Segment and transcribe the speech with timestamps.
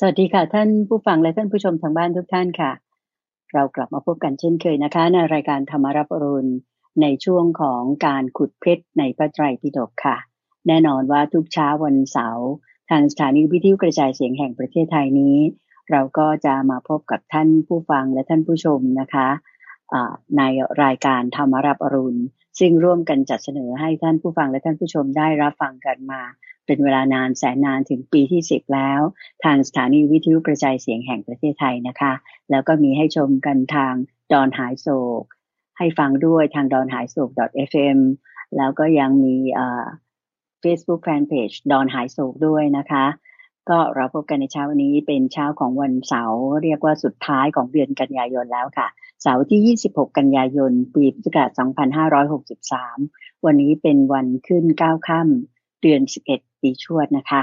[0.00, 2.72] สวัสดีค่ะ ท่านผู้ฟังและท่านผู้ชมทางบ้านทุกท่านค่ะ
[3.54, 6.52] เรากลับมาพบกันเช่นเคยนะคะ ในรายการธรรมรับอรุณ
[7.02, 10.16] ในช่วงของการขุดเพชรในพระไตรปิฎกค่ะ
[10.68, 12.48] แน่นอนว่าทุกเช้าวันเสาร์
[12.90, 15.36] ทางสถานีวิทยุกระจายเสียงแห่งประเทศไทยนี้
[15.90, 19.28] เราก็จะมาพบกับท่านผู้ฟังและท่านผู้ชมนะคะ
[20.38, 20.42] ใน
[20.82, 22.20] รายการธรรมรับอรุณ
[22.58, 26.22] ซึ่งร่วมกันจัดเสนอให้ท่านผู้ฟังและท่านผู้ชมได้รับฟังกันมา
[26.66, 29.00] เป็นเวลานานแสนนานถึงปีที่สิบแล้ว
[29.44, 32.12] ทางสถานีวิทยุกระจายเสียงแห่งประเทศไทยนะคะ
[32.50, 33.94] แล้วก็มีให้ชมกันทาง
[34.32, 34.88] ดอนหายโศ
[35.22, 35.24] ก
[35.78, 37.30] ให้ฟังด้วยทางดอนหายโศก
[37.68, 37.98] .fm
[38.56, 39.36] แล้วก็ยังมี
[40.60, 43.04] เฟซบุ๊กแฟนเพจดอนหายโศกด้วยนะคะ
[43.68, 48.88] ก็เราพบกันในเช้าวันนี้เป็นเช้าของวันเสาร์เรียกว่าสุดท้ายของเดือนกันยายนแล้วค่ะ
[49.22, 51.50] เสาร์ที่ 26 กันยายน ปีพุทธศักราช
[52.86, 56.00] 2563 วันนี้เป็นวันขึ้น9ค่ำเดือน
[56.32, 57.42] 11 ปีชวดนะคะ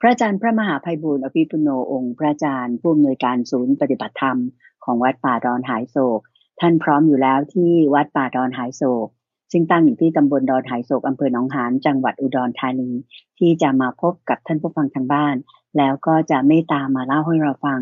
[0.00, 4.38] พระอาจารย์พระมหาภัยบูร์อภิปุโนองค์พระอาจารย์ผู้อำนวยการศูนย์ปฏิบัติธรรม
[4.84, 6.20] ของวัดป่าดอนหายโศก
[6.60, 9.08] ท่านพร้อมอยู่แล้วที่วัดป่าดอนหายโศก
[9.52, 12.90] ซึ่งตั้งอยู่ที่ตำบลดอนหายโศกอำเภอหนองหานจังหวัดอุดรธานี
[13.38, 15.36] ที่จะมาพบกับท่านผู้ฟังทางบ้าน
[15.78, 17.80] แล้วก็จะเมตตามาเล่าให้เราฟัง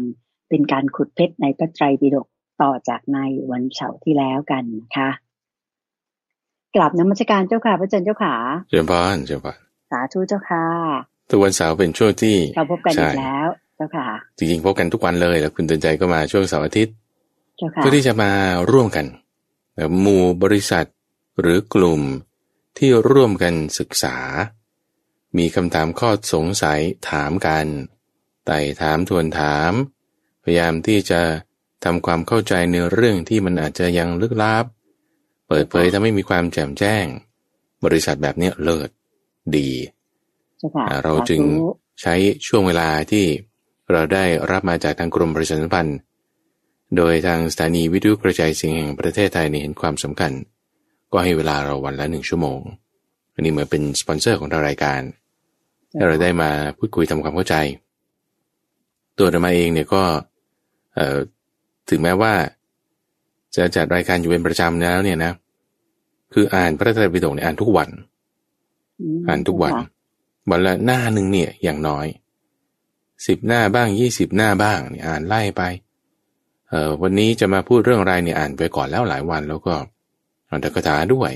[0.48, 2.26] เป็นการขุดเพชรในพระไตรปิฎก
[2.62, 3.18] ต่อจากใน
[3.50, 5.10] วันเสาร์ที่แล้วกันนะคะ
[6.76, 8.34] กลับนมัสการเจ้าค่ะพระอาจารย์เจ้าขา
[8.70, 10.64] เจ้าพานเจ้าพาน สาธุเจ้าค่ะ
[11.30, 14.06] ทุกวันเสาร์เป็นช่วงที่เราพบกันอีกแล้วเจ้าค่ะ
[14.38, 16.94] จริงๆพบกันทุกวันเลยแล้วคุณเตือนใจก็มาช่วงเสาร์อาทิตย์
[17.76, 18.32] เพื่อที่จะมา
[18.70, 19.06] ร่วมกัน
[19.74, 20.86] แบบหมู่บริษัท
[21.40, 22.02] หรือกลุ่ม
[22.78, 24.16] ที่ร่วมกันศึกษา
[25.38, 27.66] มีคำถามข้อสงสัยถามกัน
[28.46, 29.72] ไต่ถามทวนถาม
[30.42, 31.20] พยายามที่จะ
[31.84, 34.64] ทำความเข้าใจในเรื่องที่มันอาจจะยังลึกลับ
[35.48, 37.04] เปิดเผยทำให้มีความแจ่มแจ้ง
[37.84, 38.90] บริษัทแบบนี้เลิศ
[39.56, 39.70] ดี
[41.04, 41.40] เราจึง
[42.00, 42.14] ใช้
[42.46, 43.24] ช่วงเวลาที่
[43.92, 45.98] เราได้รับมาจากทางกรมประชาสัมพันธ์
[46.96, 50.32] โดยทางสถานีวิทยุกระจายเสียงแห่งประเทศไทยเห็นความสำคัญ
[51.12, 52.60] ก็ให้เวลาเราวันละหนึ่งชั่วโมง
[53.34, 55.00] อันนี้เหมือนเป็นสปอนเซอร์ของทางรายการ
[55.98, 57.56] ถ้าเราได้มาพูดคุยทำความเข้าใจ
[59.18, 60.02] ตัวธรรมาเองเนี่ยก็
[61.88, 62.32] ถึงแม้ว่า
[63.56, 65.32] จะจัดรายการอยู่เป็นประจำแล้วเนี่ยนะ
[66.32, 67.88] คืออ่านพระไตรปิฎกเนี่ยอ่านทุกวัน
[69.28, 69.72] อ่านทุกวัน
[70.50, 72.06] วันละหน้าหนึ่งเนี่ยอย่างน้อย
[73.26, 75.62] สิบหน้าบ้างยี่สิบหน้าบ้างเนี่ยอ่านไล่ไป
[76.68, 79.74] เอ่อวันนี้จะมาพูดเรื่องอะไรเนี่ยอ่านไปก่อนแล้วหลายวันแล้วก็
[80.48, 81.32] อ่านตะกถาด้วย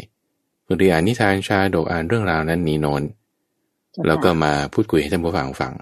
[0.66, 3.02] บางทีอ่านนิทานชาดกอ่านเรื่องราวนั้นนีโนน
[4.06, 5.72] แล้วก็มาพูดคุยให้ท่านผู้ฟังฟัง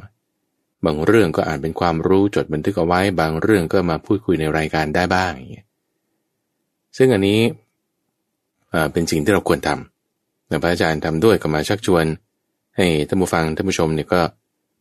[0.85, 5.67] บางเรื่องก็อ่านเป็นความรู้จดบันทึกเอาไว้ บางเรื่องก็มาพูดคุยในรายการได้บ้างอย่างเงี้ย
[6.97, 7.41] ซึ่งอันนี้
[8.93, 9.92] เป็นสิ่งที่เราควรทำแต่
[10.63, 12.05] พระอาจารย์ทำด้วยก็มาชักชวน
[12.77, 14.21] ให้ท่านผู้ฟังท่านผู้ชมเนี่ยก็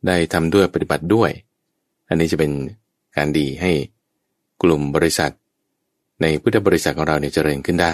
[0.08, 1.32] ได้ทำด้วยปฏิบัติด้วย
[2.10, 2.52] อันนี้จะเป็น
[3.18, 3.72] การดีให้
[4.62, 5.32] กลุ่มบริษัท
[6.22, 7.94] ในพุทธบริษัทของเราเนี่ยเจริญขึ้นได้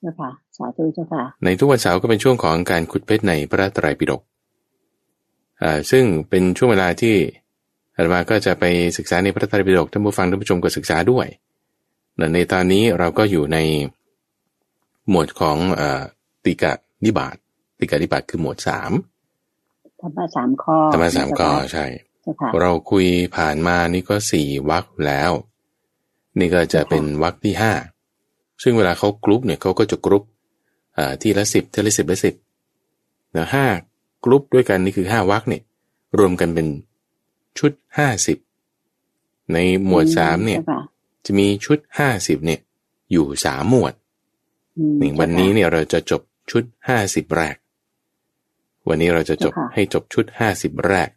[0.00, 4.20] เจ้าค่ะสาธุเจ้าค่ะ ในทุกวันเสาร์ก็เป็นช่วงของการขุดเพชรในพระไตรปิฎก
[5.62, 7.16] อ่าซึ่งเป็นช่วงเวลาที่
[7.94, 8.64] อาตมาก็จะไป
[8.96, 11.26] ศึกษาในพระไตรปิฎกท่านผู้ฟังท่านผู้ชมก็ศึกษาด้วย
[12.34, 13.58] ในตอนนี้เราก็อยู่ใน
[15.08, 15.82] หมวดของอ
[16.44, 16.72] ติกะ
[17.04, 17.36] นิบาต
[17.78, 18.92] ติกาธิบัติคือหมวดสาม
[20.00, 21.86] ธรรมะสามข้อธรรมะสามข้อใช่
[22.60, 23.06] เราคุย
[23.36, 25.30] ผ่านมานี่ก็สี่วรรคแล้ว
[26.38, 27.72] นี่ก็จะเป็นวรรคที่ห้า
[28.62, 30.24] ซึ่งเวลาเขากรุ๊ปเนี่ยเขาก็จะกรุ๊ป
[31.22, 32.34] ทีละสิบทีละสิบละสิบ
[33.32, 33.66] แล้วห้า
[34.24, 35.62] กรุ๊ปด้วยกันนี่คือห้าวรรคเนี่ย
[36.18, 36.66] รวมกันเป็น
[37.58, 38.38] ชุดห้าสิบ
[39.52, 40.60] ในหมวดสามเนี่ย
[41.24, 42.60] จะมีชุดห้าสิบเนี่ย
[43.12, 43.94] อยู่สามหมวด
[44.98, 47.56] หนึ่งวันนี้เนี่ยเราจะจบ ชุดห้าสิบแรก
[48.88, 51.08] วันนี้เราจะจบให้จบชุดห้าสิบแรก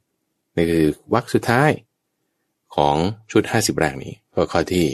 [0.55, 1.71] นี่คือวรรคสุดท้าย
[2.75, 2.95] ของ
[3.31, 4.85] ชุดห้าสิบแรกนี้ก็ข้อที่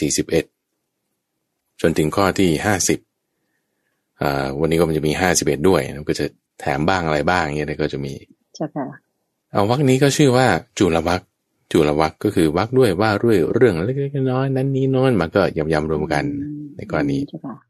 [0.00, 0.44] สี่สิบเอ็ด
[1.80, 2.98] จนถึงข้อที่ห้าสิบ
[4.60, 6.26] วันนี้ก็มันจะมีห้าสิบเอ็ดด้วยก็จะ
[6.60, 8.12] แถมบ้างอะไรบ้างเงี้ยก็จะมี
[9.52, 10.46] เอาวรรคนี้ก็ชื่อว่า
[10.78, 11.20] จุลวรรค
[11.72, 16.24] จุลวรรคก็คือวรรคด้วยว่าด้วยเรื่องเล็กๆน้อยนั้นนี้น้อยมาก็ยำๆรวมกัน
[16.76, 17.18] ในกรณี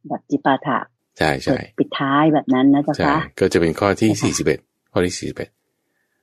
[0.08, 0.78] แบบจิปาถะ
[1.18, 4.60] ใช่ใช่ปิดท้ายแบบนั้นนะจ๊ะคะก็จะเป็นข้อที่สี่สิบเอ็ด
[4.92, 5.50] ข้อที่สี่สิบเอ็ด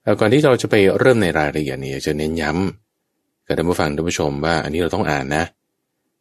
[0.03, 5.45] แล้วก่อนที่เราจะไปเริ่มในรายละเอียดนี้จะเน้นย้ำกับท่านผู้ฟังท่านผู้ชมว่าอันนี้เราต้องอ่านนะ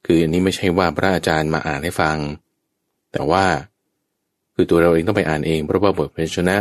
[0.07, 2.17] คืออันนี้ไม่ใช่ว่าพระอาจารย์มาอ่านให้ฟัง
[3.13, 3.45] แต่ว่า
[4.55, 6.57] คือตัวเราเองต้องไปอ่านเองเพราะว่าบทเพชนะ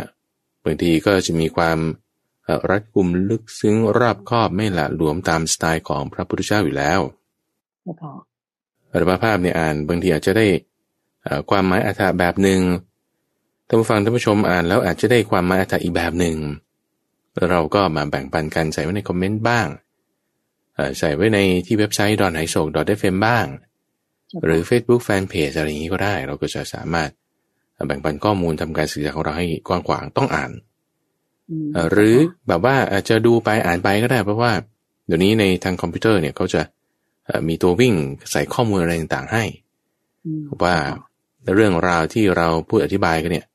[0.63, 1.80] บางทีก็จะมีความ
[2.69, 7.00] รัดกุมลึกซึ้งรอบคอบไม่ละหลวมตามสไตล์ของพระพุทธเจ้าอยู่แล้ว
[8.92, 10.45] อรมาภาพเนี่ยอ่านบางทีอาจจะได้
[11.49, 12.61] ความหมายอัฏฐแบบหนึ่ง
[13.67, 16.37] ท่านผู้ฟังท่านผู้ชมอ่านแล้วอาจจะได้ความหมายอัฏฐอีกแบบหนึ่ง
[17.51, 19.67] เราก็มาแบ่งปันกันใส่ไว้ในคอมเมนต์บ้าง
[20.99, 22.67] ใส่ไว้ในที่เว็บไซต์ดอนไฮโศก
[22.99, 23.45] .fm บ้าง
[24.45, 27.09] หรือ Facebook Fanpage อะไรอย่างนี้ก็ได้ เราก็จะสามารถ
[27.87, 30.51] แบ่งปันข้อมูลทำการศึกษาของเราให้กว้างขวางต้องอ่าน
[31.91, 32.15] หรือ
[32.47, 34.51] แบบว่าอาจจะดูไปอ่านไปก็ได้ เพราะว่า
[35.07, 36.61] เดี๋ยวนี้ในทางคอมพิวเตอร์เนี่ยเขาจะ
[37.47, 37.93] มีตัววิ่ง
[38.31, 39.43] ใส่ข้อมูลอะไรต่างๆให้
[40.63, 40.75] ว่า
[41.55, 43.45] เรื่องราวที่เราพูดอธิบายกันเนี่ย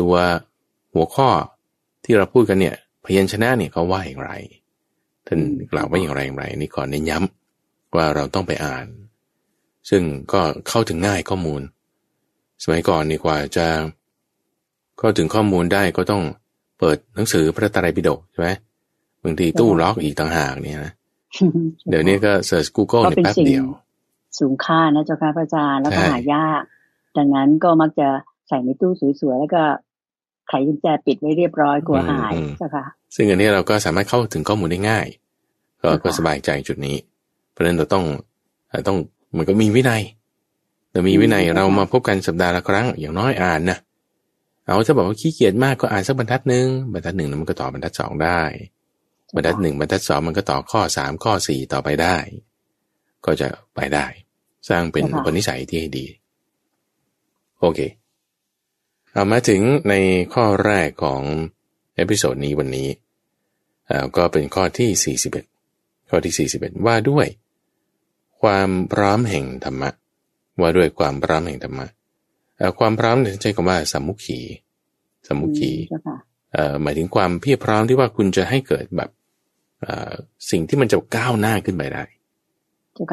[0.00, 0.14] ตัว
[0.94, 1.28] หัวข้อ
[2.04, 2.74] ที่เราพูดกันเนี่ย
[3.04, 4.32] พยัญชนะเนี่ยเขาว่าอย่างไร
[5.26, 5.40] ท่าน
[5.72, 8.86] กล่าวว่าอย่างไรอย่างไรนี่ขอเน้นย้ำว่าเราต้องไปอ่าน
[9.90, 10.02] ซึ่ง
[10.32, 11.62] ก็เข้าถึงง่ายข้อมูล
[12.62, 13.66] สมัยก่อนนี่กว่าจะ
[14.98, 16.22] เข้าถึงข้อมูลได้ก็ต้อง
[16.78, 18.50] เปิดหนังสือพระไตรปิฎกใช่ไหม
[19.24, 20.92] บางทีตู้ล็อกอีกต่างหากเนี่ยนะ
[21.90, 23.66] เดี๋ยวนี้ก็เสิร์ช Google ในแป๊บเดียว
[24.38, 26.62] สูงค่านะเจ้าค่ะพระอาจารย์แล้วก็หายาก
[27.16, 28.08] ดังนั้นก็มักจะ
[28.48, 29.62] ใส่ในตู้สวยๆแล้วก็
[30.48, 32.84] ไขกุญแจปิดไว้เรียบร้อยกลัวหายเจ้าค่ะ
[33.14, 35.06] ซึ่งอันนี้เราก็สามารถเข้าถึงข้อมูลได้ง่าย
[35.82, 36.96] ก็ก็สบายใจจุดนี้
[37.50, 38.04] เพราะฉะนั้นเราต้อง
[38.88, 38.96] ต้อง
[39.36, 40.02] มันก็มีวินัย
[40.92, 43.78] เรามีวินัยเรามาพบกันสัปดาห์ละครั้งอย่างน้อยอ่านนะ
[44.64, 48.40] เอาถ้าบอกว่าขี้เกียจมากก็อ่านสักบรรทัดหนึ่งบรรทัดหนึ่งมันก็ต่อบรรทัดสองได้
[49.34, 52.16] บรรทัดหนึ่งบรรทัดสองมันก็ต่อข้อสามข้อสี่ต่อไปได้
[53.24, 54.06] ก็จะไปได้
[54.68, 56.06] สร้างเป็นคนนิสัยที่ให้ดี
[57.60, 57.80] โอเค
[59.12, 59.94] เอามาถึงใน
[60.34, 61.22] ข้อแรกของ
[61.96, 62.88] episode นี้วันนี้
[64.16, 65.16] ก็เป็นข้อที่
[65.56, 67.26] 41 ข้อที่ 41 ว่าด้วย
[68.42, 69.90] ความพร้อมแห่งธรรมะ
[70.60, 71.86] ว่าด้วยความพร้อมแห่งธรรมะ
[72.78, 74.40] ความพร้อมเนี่ยใช้คำว่าสมุขี
[75.28, 75.72] สมุขี
[76.82, 79.10] หมายถึงความเพียรพร้อมที่ว่าคุณจะให้เกิดแบบ
[80.50, 82.04] สิ่งที่มันจะก้าวหน้าขึ้นไปได้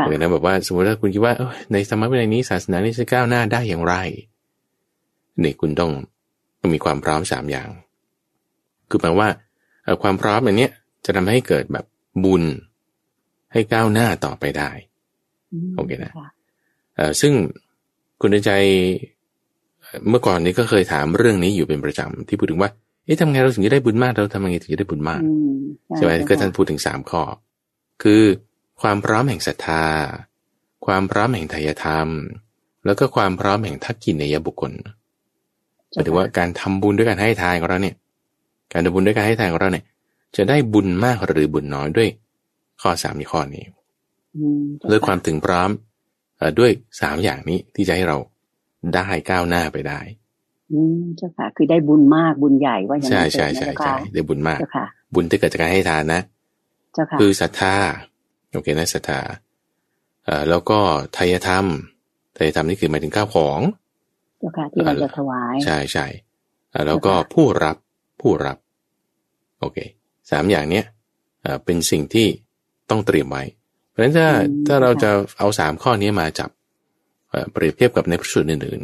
[0.06, 1.34] เหมือนนะแบบว่าสมมติถ้าคุณคิดว่า
[1.72, 3.96] ในธรรมะวินัยนี้ศาสนานี้จะก้าวหน้าได้อย่างไร
[5.44, 5.92] นี่คุณต้อง
[6.60, 7.70] ต้องมีความพร้อมสามอย่าง
[8.90, 9.28] คือแปลว่า
[10.02, 10.70] ความพร้อมอันนี้
[11.06, 11.86] จะทำให้เกิดแบบ
[12.24, 12.44] บุญ
[13.54, 14.70] ให้ก้าวหน้าต่อไปได้
[15.76, 16.14] โอเคนะ
[17.22, 17.34] ซึ่ง
[18.22, 18.52] คุณใจ
[20.10, 22.70] เมื่อก่อนนี้ก็เคยถามเรื่องนี้อยู่เป็นประจำที่พูดถึงว่า
[23.06, 25.22] เอ๊ะทำไงเราถึงจะได้บุญมากเราทำยังไงถึงจะได้บุญมาก
[25.96, 27.22] ใช่ไหมก็ท่านพูดถึงสามข้อ
[28.04, 28.22] คือ
[28.82, 29.86] ความพร้อมแห่งศรัทธา
[30.86, 32.08] ความพร้อมแห่งทายธรรม
[32.86, 34.88] แล้วก็ความพร้อมแห่งทักกินในยบุคคลห
[35.98, 37.96] มายถึงว่าการทำบุญด้วยการให้ทานของเราเนี่ย
[38.74, 39.86] การทำบุญด้วยการให้ทานของเราเนี่ย
[40.36, 42.10] จะได้บุญมากหรือบุญน้อยด้วย
[42.82, 43.66] ข้อสามในข้อนี้
[44.92, 45.70] ด้วยความถึงพร้อม
[46.60, 46.72] ด้วย
[47.02, 48.18] สามอย่างนี้ที่จะให้เรา
[48.96, 50.00] ได้ก้าวหน้าไปได้
[50.72, 54.60] อืมเจ้าค่ะ คือได้บุญมากบุญใหญ่ว่าอย่างนั้นใช่ใช่ใช่ใช่ได้บุญมาก
[55.14, 56.22] บุญที่เกิดจากการให้ทานนะ
[56.94, 57.76] เจ้าค่ะคือศรัทธา
[58.54, 59.20] โอเคนะศรัทธา
[60.26, 60.80] เอ่อแล้วก็
[61.18, 61.66] ทายธรรม
[62.38, 63.60] ทายธรรมนี่คือหมายถึงข้าวของ
[64.40, 66.06] เจ้าค่ะที่เราจะถวาย ใช่ใช่
[66.88, 67.78] แล้วก็ผู้รับ
[68.22, 68.58] ผู้รับ
[69.60, 69.78] โอเค
[70.32, 70.86] สามอย่างเนี้ย
[71.66, 72.28] เป็นสิ่งที่
[72.90, 73.44] ต้องเตรียมไว้
[73.90, 74.28] เพราะฉะนั้นถ้า
[74.68, 76.50] ถ้าเราจะเอาสามข้อนี้มาจับ
[77.52, 78.82] เปรียบเทียบกับในพระสูตรอื่น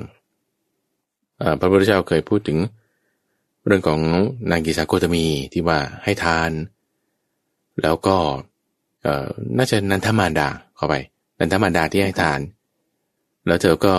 [0.80, 2.58] ๆพระพุทธเจ้าเคยพูดถึง
[3.66, 4.02] เรื่องของ
[4.52, 6.52] นางกิสาโคตมีที่ว่าให้ทาน
[7.82, 8.18] แล้วก็
[9.58, 10.96] น่าจะนันทมารดาเข้าไป
[11.40, 12.40] นันทมารดาที่ให้ทาน
[13.48, 13.94] แล้วเธอก็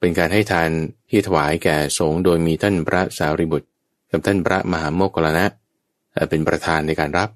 [0.00, 0.70] เป็นการให้ทาน
[1.10, 3.68] ที่ถวายแก่สงฆ์โดยมีท่านพระสารีบุตร
[4.10, 5.44] กับท่านพระมหาโมกขลนะ
[6.30, 7.28] เป็นประธานในการรับ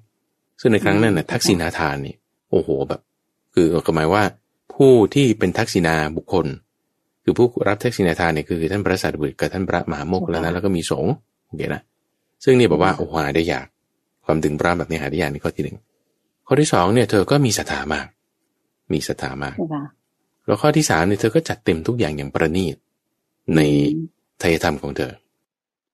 [0.59, 2.15] ซึ่งในครั้งนั้นนะทักษิณาทานนี่
[2.51, 3.01] โอ้โหแบบ
[3.53, 4.23] คือหมายว่า
[4.75, 6.45] ผู้ที่เป็นทักษิณาบุคคล
[7.23, 11.13] คือผู้รับทักษิณาทานเนี่ยคือท่านพระสารีบุตรกับท่านพระมหาโมกขลนะแล้วก็มีสงฆ์
[11.47, 11.81] โอเคนะ
[12.43, 13.65] ซึ่งนี่บอกว่าโอ้โหหาได้ยาก
[14.25, 15.77] ความถึงพระแบบนี้หาได้ยากนี่ข้อที่หนึ่ง
[16.47, 18.07] ข้อที่สองเนี่ยเธอก็มีศรัทธามาก
[18.93, 19.55] มีศรัทธามาก
[20.45, 22.75] แล้วข้อที่สามเนี่ยเธอก็จัดเต็มทุกอย่างอย่างประณีต
[23.55, 23.61] ใน
[24.41, 25.11] ทายธรรมของเธอ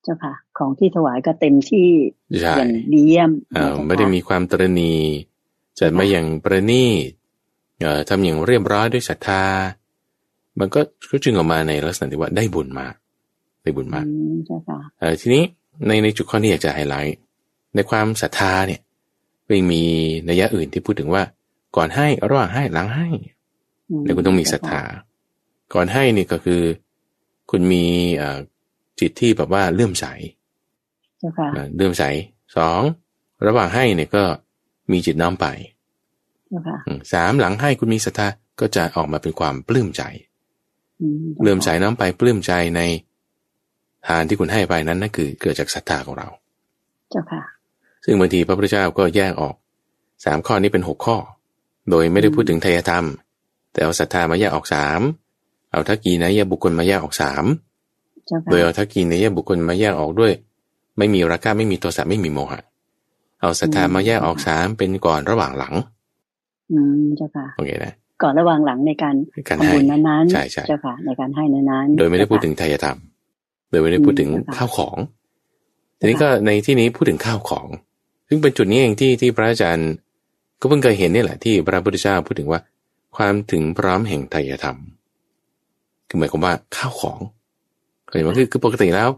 [0.03, 1.89] เจ้าค่ะ ของที่ถวายก็เต็มที่
[2.41, 4.93] อย่างดีเยี่ยมเออไม่ได้มีความตรณี
[5.79, 7.11] จัดมาอย่างประณีต
[7.81, 9.43] เอ่อทำอย่างเรียบร้อยด้วยศรัทธา
[10.59, 12.93] มันก็ก็จึงออกมาในลักษณะที่ว่าได้บุญมาก
[13.63, 14.05] ได้บุญมาก
[14.45, 15.43] เจ้าค่ะเออทีนี้
[15.87, 17.17] ในในจุดข้อนี้อยากจะไฮไลท์
[17.75, 18.81] ในความศรัทธาเนี่ย
[19.47, 19.81] ไม่มี
[20.29, 21.23] นัยยะอื่นที่พูดถึงว่า
[21.75, 23.07] ก่อนให้ระหว่างให้หลังให้
[24.03, 24.81] เนี่ยคุณต้องมีศรัทธา
[25.73, 26.61] ก่อนให้นี่ก็คือ
[27.51, 27.85] คุณมี
[28.99, 30.05] จิตที่แบบว่าเลื่อมใส
[31.75, 32.03] เลื่อมใส
[32.57, 32.81] สอง
[33.47, 34.23] ระหว่างให้เนี่ยก็
[34.91, 35.45] มีจิตน้อมไป
[37.13, 38.27] สามหลังให้คุณมีศรัทธา
[38.59, 40.03] ก็จะออกมาเป็นความปลื้มใจ
[41.41, 42.81] เลื่อมใสน้อมไปปลื้มใจใน
[44.07, 46.27] ทานที่คุณให้ไปนั้นนั่นคือเกิดจากศรัทธาของเรา
[47.11, 47.41] เจ้าค่ะ
[48.05, 49.55] ซึ่งบางทีพระพุทธเจ้าก็แยกออก
[50.25, 51.17] สามข้อนี้เป็นหกข้อ
[51.89, 53.05] โดยไม่ได้พูดถึงไทยธรรม
[53.77, 55.01] แต่เอาศรัทธามาแยกออกสาม
[55.71, 57.45] เอาทักกีนะยบุคคลมาแยกออกสาม
[58.49, 60.33] โดยเอาทักกีนะยบุคคลมาแยกออกด้วย
[60.97, 62.61] ไม่มีราคะไม่มีโทสะไม่มีโมหะ
[63.41, 65.73] เอาศรัทธามาแยกออกสามเป็นก่อนระหว่างหลัง
[66.71, 67.93] อืมเจ้าค่ะโอเคนะ
[68.23, 69.15] ก่อนระหว่างหลังในการ
[69.47, 72.97] การทำให้บุญนั้นๆใช่ใช่เจ้าค่ะ ในการให้นั้นๆโดยไม่ได้พูดถึงไทยธรรม
[73.69, 74.97] โดยไม่ได้พูดถึงอืมข้าวของ
[75.99, 77.67] ทีนี้ก็ในที่นี้พูดถึงข้าวของ
[78.27, 79.91] ซึ่งเป็นจุดนี้เองที่ที่พระอาจารย์
[80.59, 82.59] ก็เพิ่งเคยเห็นนี่แหละที่พระพุทธเจ้าพูดถึงว่า
[83.15, 84.77] ความถึงพร้อมแห่งไทยธรรม
[86.07, 87.19] คือหมายความว่าข้าวของ
[88.05, 89.09] เข้าใจไหมคือคือปกติแล้ว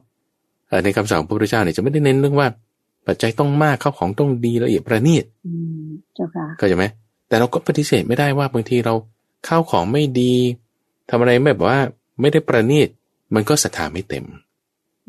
[0.68, 2.48] เอ่อในคำสอนของพระพุทธเจ้าเนี่ยจะไม่ได้เน้นเรื่องว่า
[3.08, 5.52] ปัจจัยต้องมากข้าวของต้องดีละเอียดประณีตอื
[5.86, 6.86] มเจ้าค่ะเข้าใจไหม
[7.28, 8.94] แต่เราก็ปฏิเสธไม่ได้ว่าบางทีเรา
[9.48, 10.34] ข้าวของไม่ดี
[11.10, 11.80] ทำอะไรไม่แบบว่า
[12.22, 12.88] ไม่ได้ประณีต
[13.36, 14.26] มันก็ศรัทธาไม่เต็ม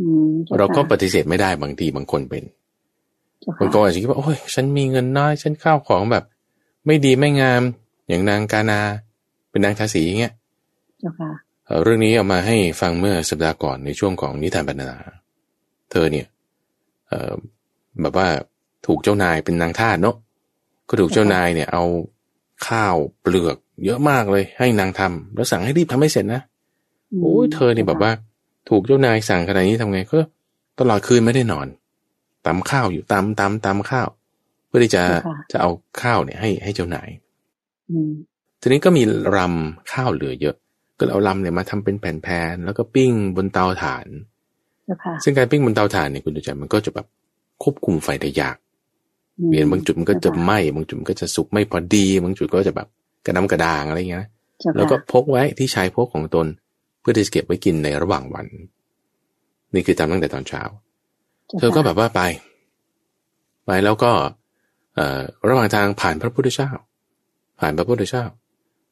[0.00, 2.44] อืมจ้ค่ะเราก็ปฏิเสธไม่ได้บางทีบางคนเป็น
[3.40, 6.24] เจ้าค่ะบางคนอาจจะคิดว่าโอ้ยฉันมีเงินน้อย ฉันข้าวของแบบ
[6.86, 7.62] ไม่ดีไม่งาม
[8.10, 8.80] อย่างนางกานา
[9.50, 10.32] เป็นนางทาสีอย่างเงี้ย
[11.00, 11.30] เจ้าค่ะ
[11.66, 14.98] เอ่อเรื่องนี้เอามาให้ฟังเมื่อสัปดาห์ก่อนในช่วงของนิทานบรรณนา
[15.90, 16.26] เธอเนี่ย
[17.08, 17.32] เอ่อ
[18.00, 18.28] แบบว่า
[18.86, 20.16] ถูกเจ้านายเป็นนางทาสเนาะ
[20.88, 21.84] ก็ถูกเจ้านายเนี่ย เอา
[22.68, 26.40] ข้าวเปลือก เยอะมากเลย ให้นางทำแล้วสั่งให้รีบทำให้เสร็จนะ
[27.20, 28.12] โอ้ยเธอเนี่ยแบบว่า
[28.68, 30.18] ถูกเจ้านายสั่งขนาดนี้ทำไงก็
[30.78, 31.66] ตลอดคืนไม่ได้นอน
[32.46, 34.08] ตำข้าวอยู่ตำตำตำข้าว
[34.66, 35.02] เพื่อที่จะ
[35.52, 35.70] จะเอา
[36.02, 37.29] ข้าวเนี่ยให้ให้เจ้านายอืม
[38.60, 39.02] ทีนี้ก็มี
[39.36, 40.56] รำข้าวเหลือเยอะ
[40.98, 44.06] ก็เลยเอารำเนี่ยมาทำเป็นแผ่นๆแล้วก็ปิ้งบนเตาถ่าน
[44.84, 47.06] เจ้าค่ะซึ่งการปิ้งบนเตาถ่านเนี่ยคุณดูใจมันก็จะแบบ
[47.62, 48.56] ควบคุมไฟได้ยาก
[49.38, 52.88] อืมเวียนบางจุดมันก็จะไหม้บางจุดมันก็จะสุกไม่พอดี บางจุดก็จะแบบ
[53.26, 54.28] กระน้ำกระด่างอะไรอย่างเงี้ยนะ
[54.60, 56.46] เจ้าค่ะแล้วก็พกไว้ที่ชายพกของตน
[57.00, 58.46] เพื่อที่จะเก็บไว้กินในระหว่างวัน
[59.74, 60.62] นี่คือทำตั้งแต่ตอนเช้า
[61.50, 62.20] จ้าเธอก็แบบว่าไป
[63.66, 64.12] ไปแล้วก็
[64.94, 66.70] เอ่อระหว่างทางผ่านพระพุทธเจ้า
[67.60, 68.24] ผ่านพระพุทธเจ้า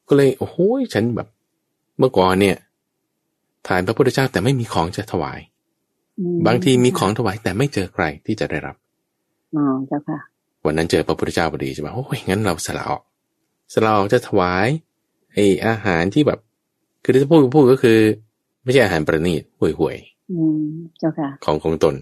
[0.08, 0.56] ก็เลยโอ้โห
[0.94, 1.28] ฉันแบบ
[1.98, 2.56] เมื่อก่อนเนี่ย
[3.66, 5.40] ผ่านพระพุทธเจ้าแต่ไม่มีของจะถวาย
[6.18, 8.76] อืบางทีมีของถวายแต่ไม่เจอใครที่จะได้รับ
[9.56, 10.18] อ๋อเจ้าค่ะ
[10.66, 13.02] วันนั้นเจอพระพุทธเจ้าพอดีใช่ไหมโอ้ยงั้นเราสละออก
[13.72, 14.68] สละออกจะถวาย
[15.32, 16.38] ไออาหารที่แบบ
[17.02, 17.98] คือที่จะพูดพูดก็คือ
[18.62, 19.96] ไม่ใช่อาหารประณีตห่วยห่วย
[20.32, 20.62] อืม
[20.98, 21.94] เจ้าค่ะๆของของตน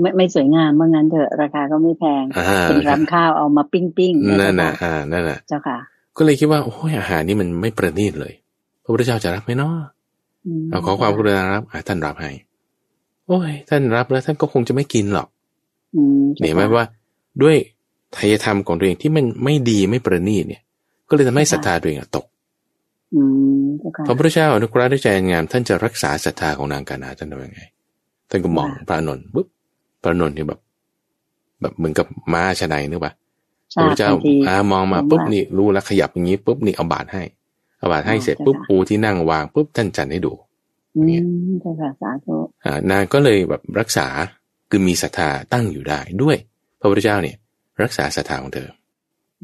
[0.00, 5.78] ไม่ไม่สวยงามว่างั้นเถอะราคาก็ไม่แพงอ่าเป็นรำข้าวเอามาปิ้งปิ้งๆเยนั่นน่ะเจ้าค่ะอ่านั่นน่ะเจ้าค่ะ
[6.16, 8.32] ก็เลยคิดว่าโอ้ยอาหารนี่มันไม่ประณีตเลย
[8.82, 9.74] พระพุทธเจ้าจะรับไหมเนาะ
[10.60, 12.30] มเอาขอความกรุณารับอะท่านรับให้
[13.28, 15.28] โอ้ย ท่านรับแล้วท่านก็คงจะไม่กินหรอก
[15.96, 16.86] อืมจ้าเห็นไหมค่ะว่า
[17.42, 17.56] ด้วย
[18.16, 20.62] ทายธรรมของตัวเองที่มันไม่ดีไม่ประณีตเนี่ย
[21.08, 22.26] ก็เลยทำให้ศรัทธาตัวเองอะตก
[23.14, 23.20] อื
[23.62, 27.60] มเจ้าค่ะพระพุทธเจ้าอนุเคราะห์ด้วยใจอันงามท่านจะรักษาศรัทธาของนางกานาท่านทำยังไง
[28.30, 29.46] ท่านก็มองพระอานนท์ปุ๊บ
[30.02, 30.60] พระอานนท์เนี่ยแบบ
[31.60, 33.12] แบบเหมือนกับม้าชะไนนึกปะ
[33.74, 37.22] พใช่ระพุทธเจ้าบางทีอ่ามองมาผมปุ๊บว่านี่รู้แล้วขยับอย่างนี้ปุ๊บนี่เอาบาตรให้
[37.78, 40.32] เอาบาตรให้อ๋อเสร็จเจ้าปุ๊บค่ะปูที่นั่งวางปุ๊บท่านจัดให้ดู
[40.96, 41.22] อืมเนี่ย
[41.60, 44.06] เจ้าค่ะสาธุอ่านางก็เลยแบบรักษา
[44.70, 46.36] คือมีศรัทธาตั้งอยู่ได้ด้วย
[46.80, 47.36] พระพุทธเจ้าเนี่ย
[47.82, 48.68] รักษาศรัทธาของเธอ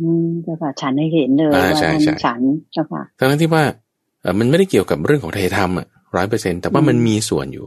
[0.01, 2.41] อืมเจ้าค่ะฉันให้เห็นเลยอ่าว่าใช่ท่านใช่ฉัน
[2.73, 3.65] เจ้าค่ะทั้งที่ว่า
[4.23, 7.67] เอ่อมันไม่ได้เกี่ยวกับเรื่องของไทยธรรมอะร้อยเปอร์เซ็นแต่ว่าอืมมันมีส่วนอยู่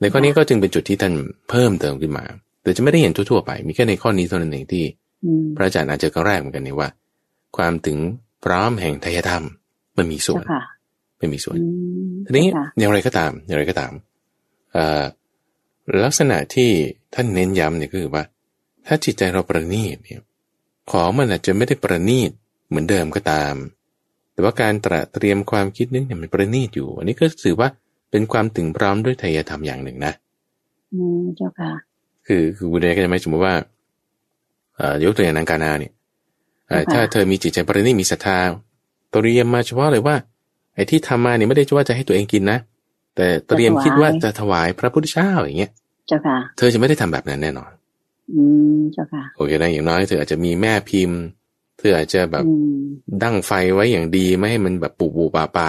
[0.00, 1.14] ในข้อนี้ก็จึงเป็นจุดที่ท่าน
[1.50, 2.24] เพิ่มเติมขึ้นมา
[2.62, 5.05] แต่จะไม่ได้เห็นทั่วๆไป มีแค่ในข้อนี้เท่านั้นเองที่อืม
[5.56, 6.88] พระอาจารย์อาจจะครั้งแรกเหมือนกันเนี่ยว่า
[7.56, 7.98] ความถึง
[8.44, 9.44] พร้อมแห่งไทยธรรม
[9.96, 10.62] มันมีส่วเจ้านค่ะ
[11.18, 11.66] ไม่มีส่วนอื
[12.08, 13.92] มทีนี้เจ้าค่ะอย่างไรก็ตามอย่างไรก็ตาม
[14.72, 15.04] เอ่อ
[16.04, 16.70] ลักษณะที่
[17.14, 18.24] ท่านเน้นย้ำเนี่ยก็คือว่า
[18.86, 20.20] ถ้าจิตใจเราประณีตเนี่ย
[20.90, 22.30] ของมันอาจจะไม่ได้ประณีต
[22.68, 23.54] เหมือนเดิมก็ตาม
[24.32, 27.68] แต่ว่าการตระเตรียมความคิดนึกเนี่ยมันประณีตอยู่ อันนี้ก็ถือว่า
[28.10, 30.12] เป็นความถึงพร้อมด้วยไทยธรรมอย่างหนึ่งนะ
[30.92, 31.72] อืมเจ้าค่ะ
[32.26, 33.75] คือคือคุณเดชก็จะไม่สมมติว่าเอ่อ
[35.04, 35.92] ยกตัวอย่างนางกานาเนี่ย
[36.68, 38.38] เอ่อค่ะถ้าเธอมีจิตใจประณีตมีศรัทธา
[39.12, 40.16] เตรียมมาเฉพาะเลยว่า
[40.74, 42.58] ไอ้ที่ทำมาเนี่ยไม่ได้ว่าจะให้ตัวเองกินนะ
[43.16, 45.70] แต่เตรียมคิดว่าจะถวายพระพุทธเจ้าอย่างเงี้ย
[46.08, 47.70] เจ้าค่ะ เธอจะไม่ได้ทำแบบนั้นแน่นอน
[48.32, 48.42] อื
[48.76, 51.18] ม เจ้าค่ะ โอเคนะอย่างน้อยเธออาจจะมีแม่พิมพ์
[51.78, 52.82] เธออาจจะแบบอืม
[53.22, 55.68] ดั้งไฟไว้อย่างดีไม่ให้มันแบบปูปูปาปา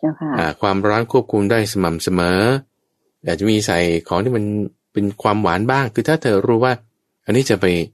[0.00, 2.40] เจ้าค่ะอ่าความร้อนควบคุมได้สม่ำเสมอ
[3.26, 4.44] อาจจะมีใส่ของที่มัน
[4.92, 6.72] เป็นความหวานบ้าง คือถ้าเธอรู้ว่า
[7.24, 7.86] อันนี้จะไปเอ่อ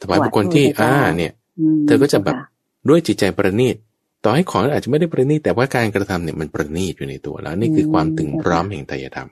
[0.00, 2.44] ถวายบุคคลที่อ่าเนี่ยมเธอก็จะแบบเาค่
[2.88, 3.76] ด้วยจิตใจประณีต
[4.24, 9.28] ต่อให้ของอาจจะไม่ได้ประณีตแต่ว่าการกระทำเนี่ยมันประณีตอยู่ในตัวแล้ว นี่คือความถึงพร้อมแห่งไตรธรรม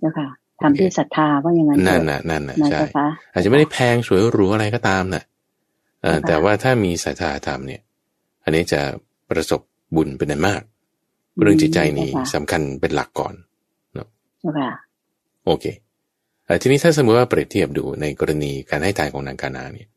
[0.00, 0.26] เจ้าค่ะ
[0.60, 5.22] ทำด้วยศรัทธาว่าอย่างนั้นนั่นเถอะน่ะนั่นน่ะนะใช่เจ้าค่ะอาจจะไม่ได้แพงสวยหรูอะไรก็ตามน่ะ
[6.02, 7.80] เอ่อค่ะแต่ว่าถ้ามีศรัทธาธรรมเนี่ย
[8.44, 8.80] อันนี้จะ
[9.30, 9.60] ประสบ
[9.94, 10.62] บุญเป็นอันมาก
[11.42, 13.34] เรื่องจิตใจนี่เจ้าค่ะสำคัญเป็นหลักก่อน
[14.40, 14.70] เจ้าค่ะ
[15.44, 15.83] โอเคเอ่อ
[16.62, 19.88] ทีนี้ถ้าสมมติว่าเปรียบเทียบดูในกรณีการให้ทานของนางกานาเนี่ย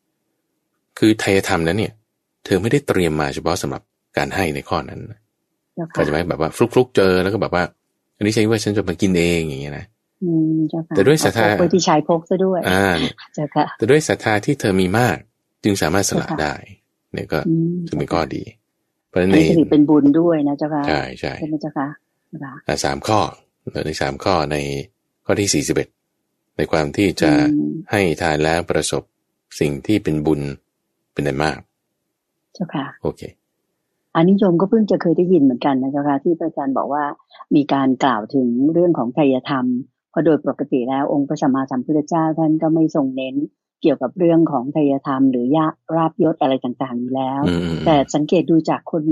[0.97, 1.93] คือไทยธรรมนั้นเนี่ย
[2.45, 3.81] เธอไม่ได้เตรียมมาเฉพาะสำหรับ
[4.17, 4.99] การให้ในข้อนั้น
[5.75, 7.63] เจ้าเข้าค่ะใจไหมแบบว่าฟลุกๆเจอแล้วก็แบบว่า
[8.17, 9.85] อันนี้ใช่ว่าฉันจะมากินเองอย่างเงี้ยนะ
[10.23, 15.17] อืมเจ้าค่ะแต่ด้วยศรัทธาเอพกไว้ที่ชายพกซะด้วยอ่าเนี่ยเจ้าค่ะแต่ด้วยศรัทธาที่เธอมีมาก
[15.63, 16.53] จึงสามารถสละเจ้าค่ะได้
[17.13, 18.43] เนี่ยก็อืมจึงเป็นข้อดี
[19.09, 21.87] เพราะฉะอันั้นนในนี้ถือเป็นบุญด้วยนะเจ้าค่ะใช่ใช่ใช่ไหมเจ้าค่ะ
[22.29, 23.19] เจ้าค่ะอ่าสามข้อ
[23.85, 24.57] ในสามข้อใน
[25.25, 25.87] ข้อที่สี่สิบเอ็ด
[26.57, 29.03] ในความที่จะอืมให้ทานแล้วประสบ
[29.59, 30.41] สิ่งที่เป็นบุญ
[31.13, 31.57] เป็นอันมาก
[32.53, 33.21] เจ้าค่ะ โอเค
[34.15, 37.03] อันนี้โยมก็เพิ่งจะเคยได้ยินเหมือนกันนะเจ้าค่ะที่พระอาจารย์บอกว่า
[37.55, 39.65] มีการกล่าวถึงเรื่องของไตรยธรรม
[40.11, 43.35] เพราะโดยปกติแล้วองค์พระสัมมาสัมพุทธเจ้าท่านก็ไม่ทรงเน้น
[43.81, 49.03] เกี่ยวกับเรื่องของไตรยธรรม หรือยะราบยศอะไรต่างๆอยู่แล้วอืมแต่สังเกตดูจากคน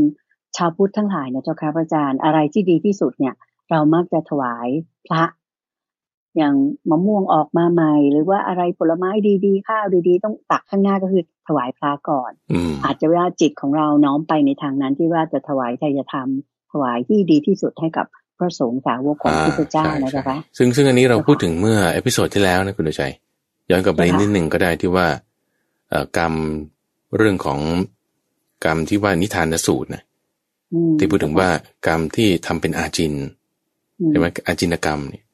[0.58, 3.34] ชาวพุทธทั้งหลายนะเจ้าค่ะพระอาจารย์อะไรที่ดีที่สุดเนี่ย
[3.72, 4.68] เรามักจะถวาย
[5.08, 5.24] พระ
[6.38, 6.56] อย่าง
[6.90, 9.10] มะม่วงออกมาใหม่ หรือว่าอะไรผลไม้
[9.46, 16.28] ดีๆ ข้าวดีๆ ต้องตักข้างหน้าก็คือถวายพระก่อนอืมอาจจะว่าจิตของเราน้อมไปในทางนั้นที่ว่าจะถวายไทยธรรม
[16.72, 18.06] ถวายที่ดีที่สุดให้กับ
[18.38, 23.14] พระสงฆ์สาวกของพระพุทธเจ้าใช่นะใช่เจ้าค่ะซึ่งซึ่งอันนี้เราเจ้าค่ะพูดถึงเมื่อ episode ที่แล้วนะคุณดชัย
[23.70, 25.08] ย้อนกลับไปเจ้าค่ะนิดหนึ่งก็ได้ที่ว่า
[25.90, 26.34] เอ่อกรรม
[27.18, 27.60] เรื่องของ
[28.66, 30.04] กรรมที่ว่านิทานสูตรนะ
[30.74, 31.50] อืมที่พูดถึงว่า
[31.88, 33.14] กรรมที่ทำเป็นอาจิน
[34.00, 35.25] อืมใช่ไหมอาจินกรรมเนี่ย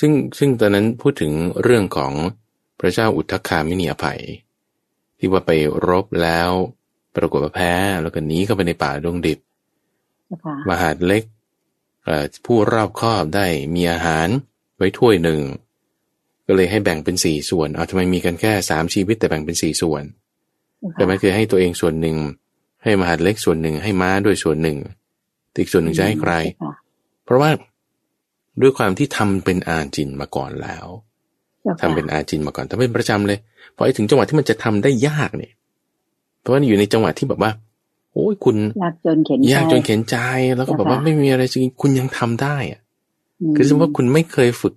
[0.00, 1.32] ซึ่งซึ่งตอนนั้นพูดถึง
[1.62, 2.12] เรื่องของ
[2.80, 4.20] พระเจ้าอุทธคามิเนียภัย
[5.18, 5.50] ที่ว่าไป
[5.88, 6.50] รบแล้ว
[7.16, 7.72] ปรากฏว่าแพ้
[8.02, 9.38] แล้วก็หนีเข้าไปในป่าดงดิบ
[10.26, 11.24] เจ้าค่ะมหาดเล็ก
[12.04, 14.28] เอ่อผู้รอบคอบได้มีอาหาร
[14.76, 15.40] ไว้ถ้วยหนึ่ง
[16.46, 20.02] ก็เลยให้แบ่งเป็นสี่ส่วนเอาทำไมมีกันแค่สามชีวิตแต่แบ่งเป็นสี่ส่วน
[20.78, 22.16] เจ้าค่ะแต่ไม่คือให้ตัวเองส่วนหนึ่ง
[22.84, 24.78] ให้มหาดเล็กส่วนหนึ่งให้ม้าด้วยส่วนหนึ่ง
[25.50, 26.72] แต่อีกส่วนหนึ่งจะให้ใครเจ้าค่ะ
[27.24, 27.50] เพราะว่า
[28.60, 30.86] ด้วยความที่ทำเป็นอาจินมาก่อนแล้ว
[31.62, 33.38] เจ้าทำค่ะเป็นอาจินมาก่อนทำเป็นประจำเลย
[33.76, 35.52] พอไอ้ถึงจังหวะที่มันจะทำได้ยากเนี่ย
[36.40, 37.50] เพราะว่าอยู่ในจังหวะที่แบบว่า
[38.12, 40.16] โอ้ยคุณยากจนเข็นยากใจจนเข็นใจ
[40.56, 42.80] แล้วก็แบบว่าเจ้าค่ะไม่มีอะไรจริงคุณยังทำได้อะ
[43.42, 44.74] มคือสมมติว่าคุณไม่เคยฝึก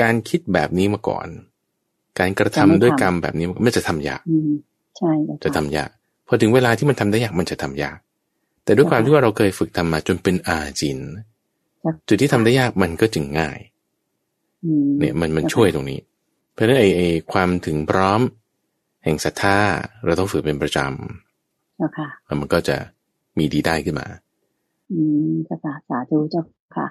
[0.00, 1.26] การคิดแบบนี้มาก่อน
[2.18, 4.50] การกระทำจะไม่ทำด้วยกรรมแบบนี้มันจะทำยากอืม
[4.98, 5.90] ใช่เจ้าจะค่ะทำยาก
[6.26, 7.98] พอถึงเวลาที่มันทำได้ยากมันจะทำยาก
[8.64, 13.58] แต่ด้วยความเจ้าค่ะที่ว่าเราเคยฝึกทำมาจนเป็นอาจินเจ้าจุดที่ทำได้ยากมันก็จึงง่าย
[14.64, 16.00] อืมเนี่ยมันมันเจ้าค่ะช่วยตรงนี้
[16.52, 18.20] เพราะฉะนั้นไอ้ไอ้ความถึงพร้อม
[19.04, 19.56] แห่งศรัทธา
[20.04, 20.78] เราต้องฝึกเป็นประจ
[21.76, 22.76] เจ้าค่ะำแล้วมันก็จะ
[23.38, 24.06] มีดีได้ขึ้นมา
[24.92, 26.42] อืมเจ้าค่ะสาธุเจ้า
[26.76, 26.86] ค่ะ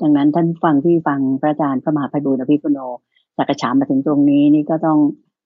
[0.00, 2.78] ดังนั้นท่านฟังที่ฟังพระอาจารย์พระมหาไพบูลย์อภิปุโน
[3.36, 4.98] สักฉามมาถึงตรงนี้นี่ก็ต้อง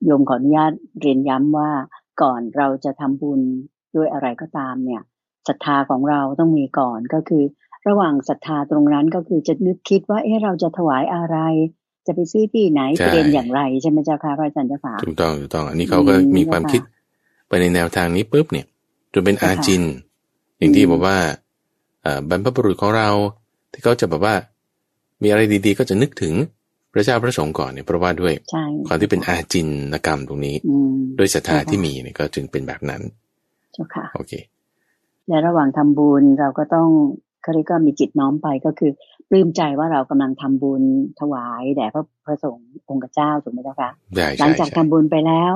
[0.05, 1.71] โยมขออนุญาตเรียนย้ำว่า
[2.23, 3.41] ก่อนเราจะทำบุญ
[3.97, 5.03] ด้วยอะไรก็ตามเนี่ย
[5.49, 7.45] ศรัทธาของเราต้องมีก่อนก็คือ
[7.89, 11.37] ระหว่างศรัทธาตรงนั้นก็คือจะนึกคิดว่า เอ๊ะเราจะถวายอะไร
[12.07, 16.83] จะไปซื้อที่ไหนใช่เตรียมอย่างไรใช่ไหมเจ้าค่ะพระอาจารย์เจ้าค่ะถูกต้องถูกต้อง อันนี้เขาก็อืมมีความเจ้าค่ะคิด
[17.49, 18.67] ไปในแนวทางนี้ปุ๊บเนี่ย
[19.13, 19.83] จนเป็นเจ้าอาค่ะจิน
[20.59, 21.17] อย่างที่อืมบอกว่า
[22.03, 23.09] เอ่อบรรพบุรุษของเรา
[23.73, 24.35] ที่เขาจะแบบว่า
[25.23, 26.35] มีอะไรดีๆ ก็จะนึกถึง
[26.93, 29.69] พระเจ้าพระสงฆ์ก่อนเนี่ยเพราะว่าด้วยใช่ความที่เป็นอาจิน
[30.07, 33.03] กรรมตรงนี้อืมด้วยศรัทธาเจ้าค่ะที่มีเนี่ยก็จึงเป็นแบบนั้น
[33.73, 34.33] เจ้าค่ะโอเค
[35.29, 36.89] และระหว่างทำบุญเราก็ต้อง
[37.43, 38.91] เขาเรียกว่ามีจิตน้อมไปก็คือ
[39.31, 40.83] ปลื้มใจว่าเรากำลังทำบุญ
[41.21, 45.53] ถวายแด่พระพระสงฆ์องค์เจ้าถูกไหมเจ้าคะใช่หลัใช่งจากใช่ทำบุญไปแล้ว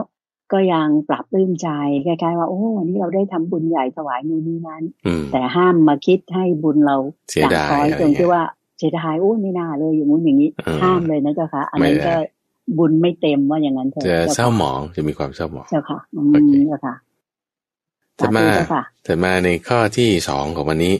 [0.52, 1.68] ก็ยังปรับปลื้มใจ
[2.06, 6.96] คล้ายๆว่าโอ้วันนี้เราได้ทำบุญใหญ่ถวายนู่นนี่นั้นอืมแต่ห้ามมาคิดให้บุญเรา
[7.30, 8.42] เสียดายด่างพร้อยอะไรตรงเงี้ที่ยว่า
[8.78, 12.14] เสียดายโอ้ไม่น่าเลยอย่างงู้นอย่างนี้เออห้ามเลยนะเจ้าค่ะอันนั้นไม่ได้ก็
[12.78, 16.94] บุญไม่เต็มว่าอย่างนั้นเถอะจะจ้เศร้าค่ะหมองจะมีความเศร้าหมองเจ้าค่ะอืโอเคมเจ้าค่ะ
[18.18, 20.94] ถัดมาสธุเจ้าค่ะถัดมาในข้อที่สองของวันนี้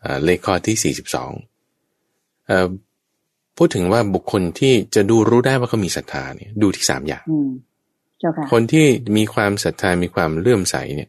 [0.00, 1.30] เอ่อเลขข้อที่สี่สิบสอง
[2.46, 2.68] เอ่อ
[3.56, 7.50] พูดถึงว่าบุคคลที่จะดูรู้ได้ว่าเขามีศรัทธาเนี่ยดูที่สามอย่างอืม
[8.20, 8.86] เจ้าค่ะคนที่
[9.16, 11.08] มีความศรัทธามีความเลื่อมใสเนี่ย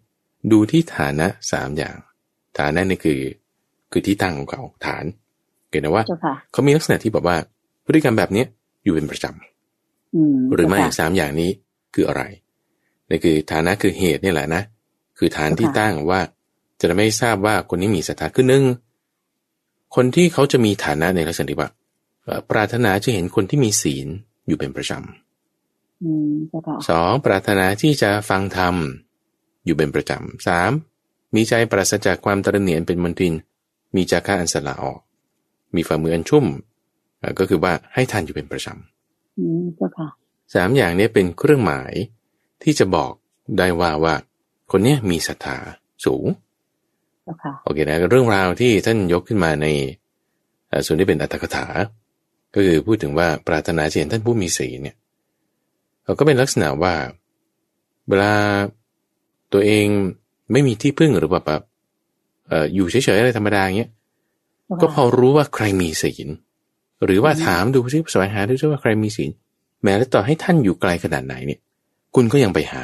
[0.52, 1.96] ดูที่ฐานะสามอย่าง
[2.60, 3.20] ฐานะนี่คือ
[3.92, 5.04] คือที่ตั้งของเขาฐาน
[5.70, 7.38] เกิดนะว่าเจ้าค่ะเขามีลักษณะที่แบบว่า
[7.86, 8.48] พฤติกรรมแบบเนี้ย
[8.84, 11.50] อยู่เป็นประจำอืมหรือไม่เจ้าค่ะสามอย่างนี้
[11.94, 12.24] คืออะไร
[13.10, 14.64] นี่คือฐานะคือเหตุนี่แหละนะ
[15.18, 16.22] คือฐานที่ค่ะตั้งว่า
[16.82, 18.64] จะไม่ทราบว่าคนนี้มีศรัทธาคือหนึ่ง
[19.96, 21.70] คนที่เขาจะมีฐานะในลักษณะที่ว่า
[22.24, 24.08] เอ่อปรารถนาจะเห็นคนที่มีศีล
[24.48, 24.92] อยู่เป็นประจ
[26.04, 28.76] อืมเจ้าค่ะำสองปรารถนาที่จะฟังธรรม
[29.66, 30.72] อยู่เป็นประจำสาม
[31.36, 33.34] มีใจปราศจากความตระเหนียนเป็นมนทิน
[33.96, 35.00] มีจาคะอันสละออก
[35.76, 36.46] มีฝ่ามืออันชุ่ม
[37.20, 40.08] เอ่อก็คือว่าให้ทานอยู่เป็นประจำอืมเจ้าค่ะ
[40.54, 41.94] สามอย่างนี้เป็นเครื่องหมาย
[42.64, 43.12] ที่จะบอก
[43.58, 44.16] ได้ว่าว่า
[44.72, 45.58] คนเนี้ยมีศรัทธา
[46.06, 46.50] สูงเจ้าค่ะ
[47.66, 49.68] โอเคนะเรื่องราวที่ท่านยกขึ้นมาใน
[50.70, 51.66] เอ่อส่วนที่เป็นอัตถกถา
[52.54, 54.96] ก็คือพูดถึงว่าปรารถนาจะเห็นท่านผู้มีศีลเนี่ย
[56.06, 56.94] เราก็เป็นลักษณะว่า
[58.10, 58.34] เวลา
[59.54, 59.86] ตัวเอง
[60.52, 61.62] ไม่มีที่พึ่งหรือว่าแบบ
[62.48, 63.90] เอ่ออยู่เฉยๆอะไรธรรมดาอย่างเงี้ย
[64.66, 66.28] เจ้าค่ะก็พอรู้ว่าใครมีศีล
[67.06, 69.32] หรือว่าถามดูซิแสวงหาดูซิว่าใครมีศีล
[69.84, 71.60] แม้แล้วต่อให้ท่านอยู่ไกลขนาดไหนเนี่ย
[72.16, 72.84] คุณก็ยังไปหา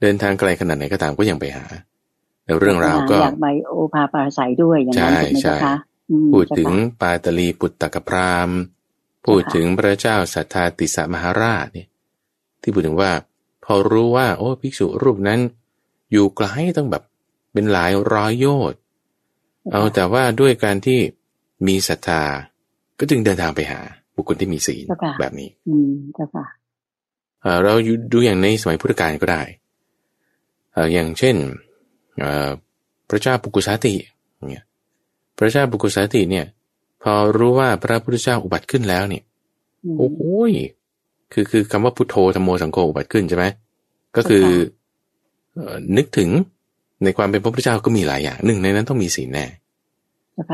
[0.00, 1.64] เดินทางไกลขนาดไหนก็ตามก็ยังไปหา
[2.44, 5.76] แล้วเรื่องราวก็อยากไปโอภาปราศัยด้วยอย่างนั้นถูกไหมคะ
[6.32, 8.50] พูดถึงปาตลีปุตตะกพราม
[9.26, 11.88] พูดถึงพระเจ้าสัทธาติสมหาราชเนี่ย
[12.62, 13.12] ที่พูดถึงว่า
[13.64, 15.40] พอรู้ว่า โอ้ภิกษุรูปนั้น
[16.12, 17.02] อยู่ไกลต้องแบบ
[17.52, 18.78] เป็นหลายร้อยโยชน์
[19.72, 21.00] เอาแต่ว่าด้วยการที่
[21.66, 22.22] มีศรัทธา
[22.98, 23.80] ก็จึงเดินทางไปหา
[24.14, 24.84] บุคคลที่มีศีล
[25.20, 26.46] แบบนี้ อืมเจ้าค่ะ
[27.64, 27.72] เรา
[28.12, 29.42] ดูอย่างในสมัยพุทธกาลก็ได้
[30.92, 31.36] อย่างเช่น
[33.08, 33.94] พระเจ้าปุกุสาติ
[34.50, 34.64] เนี่ย
[35.38, 36.46] พระเจ้าปุกุสาติเนี่ย
[37.02, 39.22] พอรู้ว่าพระพุทธเจ้าอุบัติขึ้นแล้วเนี่ย
[39.98, 40.20] โอ้โห
[41.32, 43.44] คือคือคำว่าพุทโธธรรมโมสังโฆอุบัติขึ้นใช่ไหม
[44.16, 44.46] ก็คือ
[45.96, 46.30] นึกถึง
[47.04, 49.46] ในความเป็นพระพุทธเจ้าก็มีหลายอย่างหนึ่งในนั้นต้องมีศีลแน่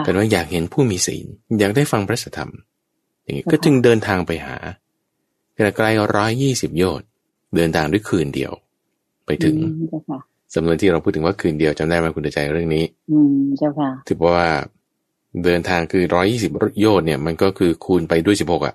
[0.05, 1.27] แต่ว่าอยากเห็นผู้มีศีล
[1.61, 2.51] อยากได้ฟังพระธรรม
[3.23, 4.57] อย่างนี้ก็จึงเดินทางไปหา
[5.77, 7.07] ไกลร้อยยี่สิบโยชน์
[7.57, 8.53] เดินทางด้วยคืนเดียว
[9.27, 9.57] ไปถึง
[10.55, 14.49] สำนวนที่เราพูดถึงว่าคืนเดียวจำได้ไหมคุณใจเรื่องนี้ อืมเจ้าค่ะถือว่า
[15.45, 18.75] เดินทางคือร้อยี่สิบโยชน์เนี่ย มันก็คือคูณไปด้วยสิบหกอะ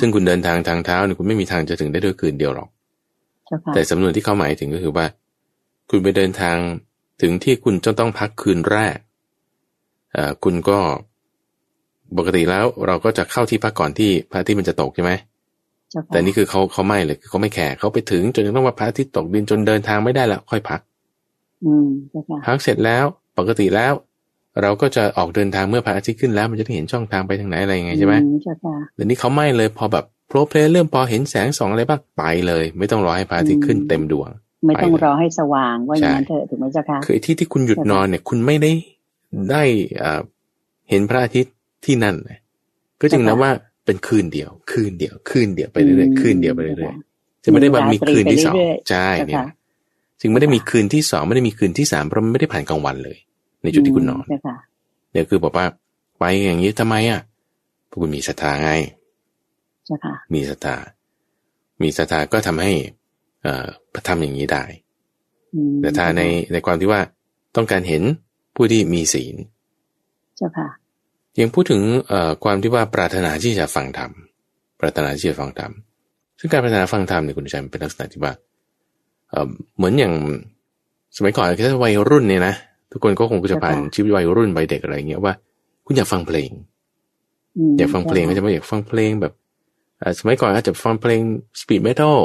[0.00, 2.68] ซึ่งคุณเดินทางทางเท้าเนี่ยคุณไม่มีทางจะถึงได้ด้วยคืนเดียวหรอก
[3.74, 5.06] แต่สำนวนที่เขาหมายถึงก็คือว่า
[5.90, 6.56] คุณไปเดินทาง
[7.22, 8.96] ถึงที่คุณจะต้องพักคืนแรก
[10.16, 10.78] อ่าคุณก็
[12.18, 15.12] ปกติแล้วเราก็จะเข้าที่พักก่อนที่พระอาทิตย์มันจะตกใช่ไหม
[16.08, 20.80] แต่นี่คือเขาเขาไม่เลยเขาไม่แข่เขาไปถึงจนต้องว่าพระอาทิตย์ตกดินจนเดินทางไม่ได้แล้วค่อยพัก
[21.64, 21.88] อืม
[22.46, 23.04] พักเสร็จแล้ว
[23.38, 23.92] ปกติแล้ว
[24.62, 28.14] เราก็จะออกเดินทางเมื่อพระอาทิตย์ขึ้นแล้ว มันจะได้เห็นช่องทางไปทางไหนอะไรยังไงใช่ไหม
[28.94, 34.28] แต่นี้เขาไม่เลยพอแบบโปรเพลเริ่มพอเห็นแสงสองอะไรบ้างไปเลย ไม่ต้องรอให้พระอาทิตย์ขึ้นเต็มดวง
[34.66, 38.72] ไม่ต้องรอให้สว่างว่าอย่างนั้นเถอะถูกไหมเจ้าค่ะคือที่ที่คุณหยุดนอนเนี่ย คุณไม่ได้
[39.50, 39.62] ได้
[40.02, 40.20] อ่า
[40.90, 42.16] เห็นพระอาทิตย์ที่นั่น
[43.00, 43.52] ก็จึงนับว่า
[43.84, 48.54] เป็นคืนเดียว คืนเดียว คืนเดียวไปเรื่อยๆคืนเดียวไปเรื่อยๆจะไม่ได้ว่ามีคืนที่สอง
[48.90, 49.44] ใช่เนี่ย
[50.20, 53.18] จึงไม่ได้มีคืนที่สองไม่ได้มีคืนที่สามเพราะมันไม่ได้ผ่านกลางวันเลย
[53.62, 54.26] ในจุดที่คุณนอน
[55.12, 55.66] เนี่ยคือบอกว่า
[56.18, 57.20] ไปอย่างนี้ทำไมอะ
[57.86, 58.70] เพราะคุณมีศรัทธาไง
[60.34, 60.76] มีศรัทธา
[61.82, 62.72] มีศรัทธาก็ทำให้
[63.42, 64.64] เอ่อพระธรรมอย่างนี้ได้
[65.84, 67.00] ศรัทธาในในความที่ว่า
[67.56, 68.02] ต้องการเห็น
[68.54, 69.36] ผู้ที่มีศีล
[70.36, 70.68] เจ้าค่ะ
[71.40, 71.82] ยังพูดถึง
[72.44, 74.10] ความที่ว่าปรารถนาที่จะฟังธรรม
[74.80, 75.72] ปรารถนาที่จะฟังธรรม
[76.38, 78.32] ซึ่งการปรารถนาฟังธรรมเนี่ยคุณใจเป็นลักษณะที่ว่า
[79.76, 80.14] เหมือนอย่าง
[81.16, 82.54] สมัยก่อนแค่วัยรุ่นเนี่ยนะ
[82.92, 85.34] ทุกคนก็คงจะผ่านชีวิตวัยรุ่นวัยเด็กอะไรเงี้ยว่า
[85.86, 86.50] คุณอยากฟังเพลง
[87.78, 89.32] อยากฟังเพลงก็จะไม่อยากฟังเพลงแบบ
[90.18, 91.20] สมัยก่อนอาจจะฟังเพลง
[91.60, 92.18] speed metal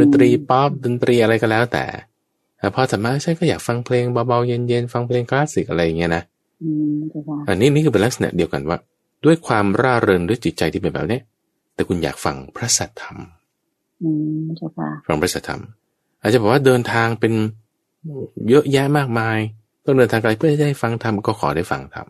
[0.00, 1.84] ดนตรีป๊อปดนตรีอะไรก็แล้วแต่
[2.74, 6.22] พอสามารถใช่ก็อยากฟังเพลงเบาๆเย็นๆฟังเพลงคลาสสิกอะไรเงี้ยนะ
[7.48, 8.78] อันนี้นี่คือเป็นลักษณะเดียวกันว่า
[9.24, 11.20] ด้วยความร่าเริงด้วยจิตใจที่เป็นแบบนี้
[11.74, 13.16] แต่คุณอยากฟังพระสัทธรรม
[15.06, 15.62] ฟังพระสัทธรรม
[16.20, 17.32] อาจจะบอกว่าเดินทางเป็น
[18.48, 19.38] เยอะแยะมากมาย
[19.84, 22.06] ต้องเดินทางไกลเพื่อจะได้ฟังธรรมก็ขอได้ฟังธรรม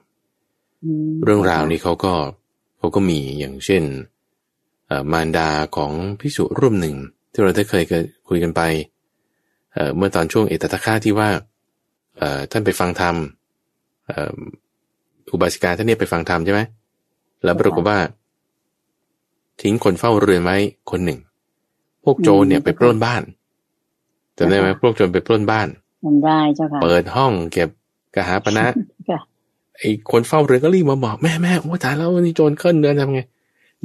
[1.24, 2.12] เรื่องราวนี้เขาก็
[2.78, 3.82] เขาก็มีอย่างเช่น
[5.12, 6.96] มารดาของพิสุรูปหนึ่ง
[7.32, 7.84] ที่เราได้เคย
[8.28, 8.60] คุยกันไป
[9.96, 11.28] เมื่อตอนช่วงเอตตะค่าที่ว่า
[12.50, 13.14] ท่านไปฟังธรรม
[15.32, 16.60] อุบาสิกาท่านเนี่ยไปฟังธรรมใช่ไหม
[17.44, 17.98] แล้วปรากฏว่า
[19.62, 20.56] ทิ้งคนเฝ้าเรือนไว้
[20.90, 21.18] คนหนึ่ง
[22.04, 23.22] พวกโจรเนี่ยไปปล้นบ้าน
[24.38, 25.68] จำได้ไหมพวกโจรไปปล้นบ้าน
[26.04, 27.68] จำได้เจ้าค่ะ เปิดห้องเก็บ
[28.14, 28.66] กระหาปณะ
[29.78, 33.20] ไอ้คนเฝ้าเรือนก็รีบมาบอกแม่แม่โอ้ตายแล้วนี่โจรขึ้นเรือนทำไง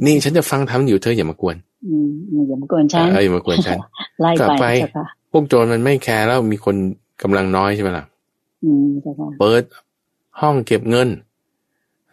[0.04, 1.56] นี่ฉันจะฟังทำอยู่เธออย่ามากวน
[1.88, 2.08] อืม
[2.48, 3.78] อย่ามากวนฉันเอออย่ามากวนฉัน
[4.40, 4.66] กลับไป
[5.32, 6.76] พวกโจรมันไม่แคร์แล้วมีคน
[7.22, 8.04] กำลังน้อยใช่ไหมล่ะ
[9.40, 9.62] เปิด
[10.40, 11.08] ห้องเก็บเงิน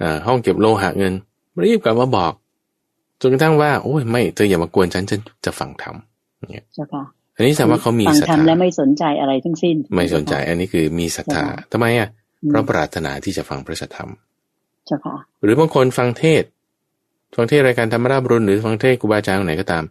[0.01, 1.13] อ่าห้องเก็บโลหะเงิน
[1.63, 2.33] รีบกลับมาบอก
[3.21, 5.95] จนกระทั่งว่าโอ้ยไม่เธออย่ามากวนฉันฉันจะฟังธรรม
[6.51, 6.65] เนี่ย
[7.35, 12.09] อันนี้แสดงว่าเขามีศรัทธาและไม่สนใจอะไรทั้งสิ้น ไม่สนใจ อันนี้คือมีศรัทธาทำไมอะ
[12.49, 14.09] เพราะปรารถนาที่จะฟังพระธรรม
[15.43, 16.43] หรือบางคนฟังเทศ
[17.35, 19.83] ฟังเทศรายการธรรมราบรุนหรือฟังเทศครูบาอาจารย์ไหนก็ตาม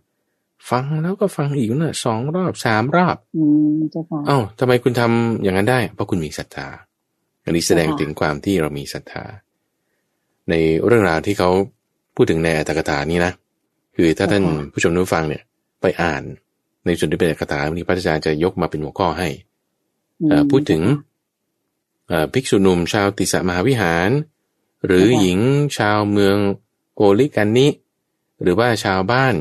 [0.70, 3.44] ฟังแล้วก็ฟังอีกน่ะสองรอบสามรอบอื
[3.77, 6.66] มเจ้าค่ะอ้าวทำไมคุณทำอย่างนั้นได้ เพราะคุณมีศรัทธา
[7.44, 9.24] อันนี้แสดงถึงความที่เรามีศรัทธา
[10.50, 10.54] ใน
[10.87, 11.50] เรื่องราวที่เขา
[12.14, 13.33] พูดถึงในอัตถกถานี้นะ
[13.96, 15.42] คือถ้าท่านผู้ชมผู้ฟังเนี่ย
[15.80, 16.22] ไปอ่าน
[16.87, 19.28] ในส่วนที่เป็นอัตถกถาวันนี้พระอาจารย์จะยกมาเป็นหัวข้อให้
[20.50, 20.83] พูดถึง
[22.33, 24.11] ภิกษุหนุ่มชาวติสมหาวิหาร
[24.87, 25.38] หรือหญิง
[25.78, 26.37] ชาวเมือง
[26.94, 27.68] โกลิกันนิ
[28.42, 29.35] หรือว่าชาวบ้าน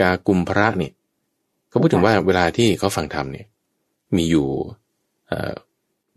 [0.00, 0.92] กากุมพระเนี่ย
[1.68, 3.46] เขาพูดถึงว่าเวลาที่เขาฟังธรรมเนี่ย
[4.16, 4.46] มีอยู่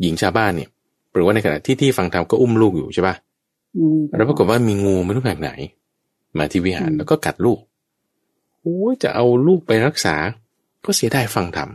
[0.01, 0.69] หญิงชาวบ้านเนี่ย
[1.13, 3.15] หรือว่าในขณะที่ที่ฟังธรรมก็อุ้มลูกอยู่ใช่ปะ
[3.77, 5.51] อืมแล้วปรากฏว่ามีงูไม่รู้แบบไหน
[6.37, 7.59] มาที่วิหารแล้วก็กัดลูก
[8.61, 10.15] โอ้ยจะเอาลูกไปรักษา
[10.85, 11.69] ก็เสียดายฟังธรรม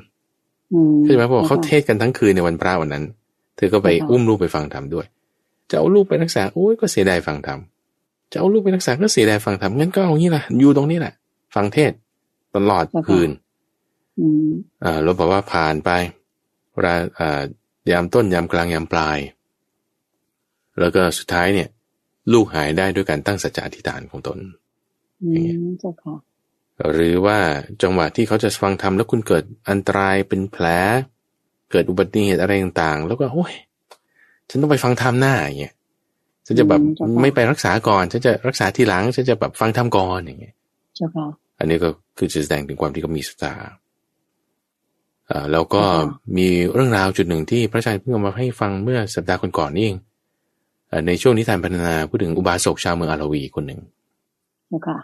[0.72, 3.05] อืมเข้าใจไหมเพราะว่าเขาเทศกันทั้งคืนในวันพระวันนั้น
[3.57, 5.07] เธอก็ไปอุ้มลูกไปฟังธรรมด้วย
[5.70, 7.59] จะเอาลูกไปรักษาโอ้ยก็เสียดายฟังธรรม
[8.33, 11.14] จะเอาลูกไปรักษาก็เสียดายฟังธรรมงั้นก็เอางี้ล่ะอยู่ตรงนี้แหละ
[11.55, 11.92] ฟังเทศ
[12.57, 13.31] ตลอดคืน
[14.20, 14.51] อืม
[14.85, 15.90] อ่าแล้วบอกว่าผ่านไป
[16.72, 17.40] เวลาอ่า
[17.90, 19.18] ยามต้นยามกลางยามปลาย
[20.79, 21.68] แล้วก็สุดท้ายเนี่ย
[22.33, 24.38] ลูกหายได้ด้วยการตั้งสัจจะอธิษฐานของตน
[25.22, 25.31] อื
[25.62, 26.14] มเจ้าค่ะ
[26.92, 27.38] หรือว่า
[27.83, 30.66] จังหวะที่เขาจะฟังธรรมแล้วคุณเกิดอันตรายเป็นแผล
[31.70, 33.55] เกิดอุบัติเหตุอะไรต่างๆ แล้วก็โอ้ย
[34.49, 35.75] ฉันต้องไปฟังธรรมหน้าอย่างเงี้ย
[36.46, 40.55] ฉันจะแบบอืมเจ้าค่ะไม่ไปรักษาก่อนฉันจะรักษาทีหลังฉันจะแบบฟังธรรมก่อนอย่างเงี้ย
[40.96, 41.27] เจ้าค่ะ
[41.59, 43.70] อันนี้ก็คือจะแสดงถึงความที่เขามีศรัทธาอ่า
[45.53, 49.97] แล้วก็ค่ะมีเรื่องราวจุดหนึ่งที่พระอาจารย์เพิ่งเอามาให้ฟังเมื่อสัปดาห์ก่อนๆนี่เอง
[50.91, 53.81] อ่าในช่วงนิทานพัฒนาพูดถึงอุบาสกชาวเมืองอาราวีคนหนึ่ง
[54.69, 54.99] เจ้าค่ะ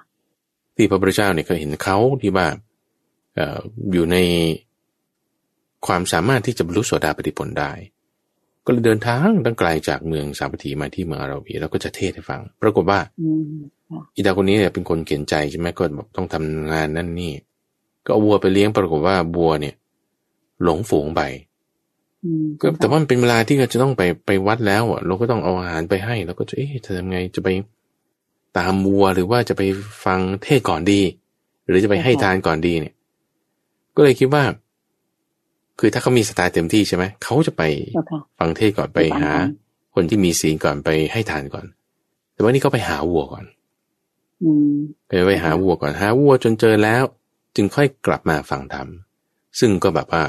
[0.77, 2.47] ที่พระพุทธเจ้าเนี่ยก็เห็นเขาที่ว่า
[3.35, 3.59] เอ่อ
[3.93, 4.17] อยู่ใน
[5.87, 7.73] ความสามารถที่จะบรรลุโสดาปฏิผลได้
[8.65, 17.33] ก็เลยเดินทางตั้งไกลจากเมืองสาวัตถีมาที่เมืองอาราวีแล้วก็จะเทศให้ฟัง ปรากฏว่าอืมค่ะอีตาคนนี้เนี่ยเป็นคนเขียนใจใช่ไหมก็แบบต้องทำงานนั่นนี่
[18.05, 19.75] ก็เอาวัวไปเลี้ยงปรากฏว่าวัวเนี่ย
[20.65, 21.23] หลงฝูงไป
[22.25, 27.49] อืมก็แต่ว่ามันเป็นเวลาที่เราจะต้องไปไปวัดแล้วอะ เราก็ต้องเอาอาหารไปให้เราก็จะเอ๊ะจะทำไงจะไป
[28.59, 29.63] ตามวัวหรือว่าจะไป
[30.05, 31.01] ฟังเทศก่อนดี
[31.67, 32.95] หรือจะไปให้ทานก่อนดีเนี่ย
[33.97, 34.45] ก็เลยคิดว่า
[35.79, 37.63] คือถ้าเขามีสไตล์เต็มที่ใช่ไหมเขาจะไป
[37.95, 41.67] เจ้าค่ะฟังเทศก่อนไปไปฟังหาก่อนคนที่มีศีลก่อนไปให้ทานก่อน
[42.33, 43.45] แต่ว่านี่เขาไปหาวัวก่อน
[44.43, 44.75] อืม
[45.07, 47.03] ไปไปหาวัวก่อนหาวัวจนเจอแล้ว
[47.57, 48.89] จึงค่อยกลับมาฟังธรรม
[49.59, 50.23] ซึ่งก็แบบว่า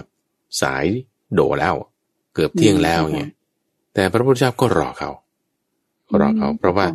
[0.62, 0.86] สาย
[1.34, 1.76] โดแล้ว
[2.34, 3.32] เกือบเที่ยงแล้วเงี้ย
[3.94, 5.10] แต่พระพุทธเจ้าก็รอเขา
[6.10, 6.86] ก็รอเขา เพราะว่า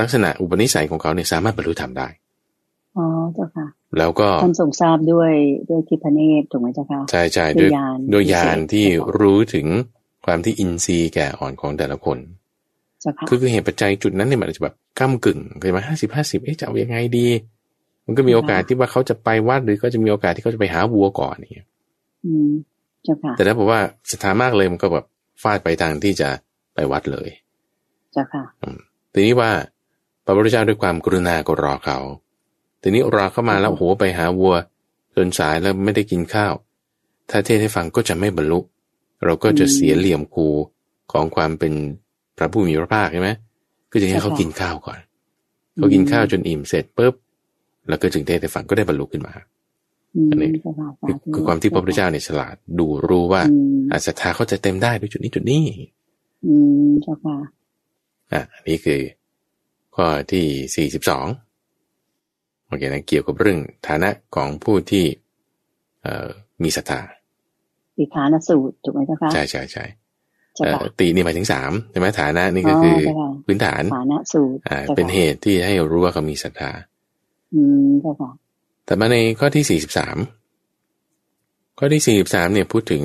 [0.00, 2.08] ลักษณะอุปนิสัยของเขาเนี่ยสามารถบรรลุธรรมได้
[2.96, 3.66] อ๋อเจ้าค่ะ
[3.98, 5.32] แล้วก็ท่านทรงทราบด้วย
[5.70, 8.86] ด้วยทิพเนตรถูกไหมเจ้าค่ะ ใช่ใช่ด้ด้ววยยญาณด้วยญาณพิเศษที่
[9.20, 9.66] รู้ถึง
[10.26, 12.18] ความที่อินทรีย์แก่อ่อนของแต่ละคน
[13.00, 17.26] เจ้าค่ะคือคือเหตุปัจจัยจุดนั้นเนี่ยมันอาจจะแบบก้ากึ่งเคยมาห้าสิบห้าสิบเอ๊ะจะเอายังไงดี
[18.06, 21.75] มันก็มีโอกาสที่ว่าเขาจะไปวัดหรือก็จะมีโอกาสที่เขาจะไปหาวัวก่อนอย่างเงี้ยอืมเจ้าค่ะ
[23.36, 25.06] แต่ถ้าบอกว่าศรัทธามากเลยมันก็แบบ
[25.42, 26.28] ฟาดไปทางที่จะ
[26.74, 27.28] ไปวัดเลย
[28.12, 28.42] เจ้าค่ะ
[29.12, 29.50] ทีนี้ว่า
[30.24, 31.98] พระพุทธเจ้าด้วยความกรุณาก็รอเขา
[32.82, 34.54] ทีนี้รอเข้ามาแล้วโอ้โหไปหาวัว
[35.16, 36.52] จนสายแล้วไม่ได้กินข้าว
[37.30, 38.60] ถ้าเทศให้ฟังก็จะไม่บรรลุ
[39.24, 40.48] เราก็จะเสียเหลี่ยมครู
[41.12, 41.72] ของความเป็น
[42.36, 43.30] พระผู้มีพระภาคใช่ไหม
[43.90, 44.98] ก็จะให้เขากินข้าวก่อน
[45.76, 47.14] เขากินข้าวจนอิ่มเสร็จปุ๊บ
[47.88, 49.32] แล้วก็จึงเทศให้ฟังก็ได้บรรลุขึ้นมา
[50.16, 55.64] อืมอันนี้เจ้าค่ะคือคือความที่พระพุทธเจ้าเนี่ยฉลาดดูรู้ว่าอืมอาศรัทธาเขาจะเต็มได้ด้วยจุดนี้จุดนี้
[56.46, 56.54] อื
[56.88, 57.36] มเจ้าค่ะ
[58.32, 59.00] อะอันนี้คือ
[59.96, 60.44] ข้อที่
[60.76, 61.26] สี่สิบสอง
[62.66, 65.04] โอเคนะเกี่ยวกับเรื่องฐานะของผู้ที่
[66.02, 66.28] เอ่อ
[66.62, 67.00] มีศรัทธา
[67.96, 69.84] สิกขานสูตรถูกไหมเจ้าค่ะใช่ใช่ใช่
[70.54, 76.70] เจ้าเอ่อค่ะตีนี่หมายถึงสามใช่ไหมฐานะนี่ก็คือออใช่ค่ะพื้นฐานฐานะสูตรอ่าจ้าค่ะเป็นเหตุที่ให้รู้ว่าเขามีศรัทธา
[77.54, 78.30] อืมเจ้าค่ะ
[78.86, 80.16] แต่มาในข้อที่สี่สิบสาม
[81.78, 83.02] ข้อที่สี่สิบสามเนี่ยพูดถึง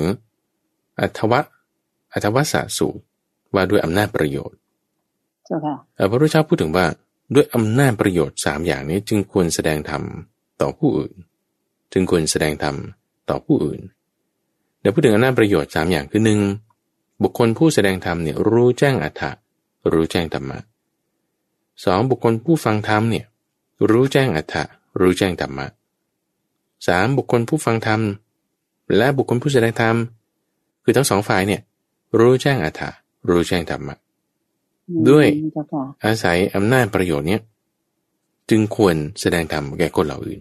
[1.00, 1.40] อัทวะ
[2.12, 3.02] อัทวสสูตร
[3.54, 4.58] ว่าด้วยอำนาจประโยชน์
[5.46, 6.86] เจ้าค่ะเอ่อพระพุทธเจ้าพูดถึงว่า
[7.34, 10.02] ด้วยอำนาจประโยชน์สามอย่างนี้จึงควรแสดงธรรม
[10.60, 11.12] ต่อผู้อื่น
[11.92, 12.76] จึงควรแสดงธรรม
[13.30, 13.80] ต่อผู้อื่น
[14.80, 16.40] เดี๋ยวพูดถึงอำนาจประโยชน์สามอย่างคือหนึ่ง
[17.22, 19.30] บุคคลผู้แสดงธรรมเนี่ยรู้แจ้งอัฏฐะ
[19.92, 20.58] รู้แจ้งธรรมะ
[21.84, 23.26] สองบุคคลผู้ฟังธรรมเนี่ย
[23.90, 24.64] รู้แจ้งอัฏฐะ
[25.00, 25.66] รู้แจ้งธรรมะ
[26.86, 28.00] สามบุคคลผู้ฟังธรรม
[28.96, 29.96] และบุคคลผู้แสดงธรรม
[30.84, 31.60] คือทั้งสองฝ่ายเนี่ย
[32.18, 32.90] รู้แจ้งอัฏฐะ
[33.28, 33.96] รู้แจ้งธรรมะ
[34.88, 37.40] อืมด้วยเจ้าค่ะอาศัยอำนาจประโยชน์เนี้ย
[38.50, 40.40] จึงควรแสดงธรรมแก่คนเหล่าอื่น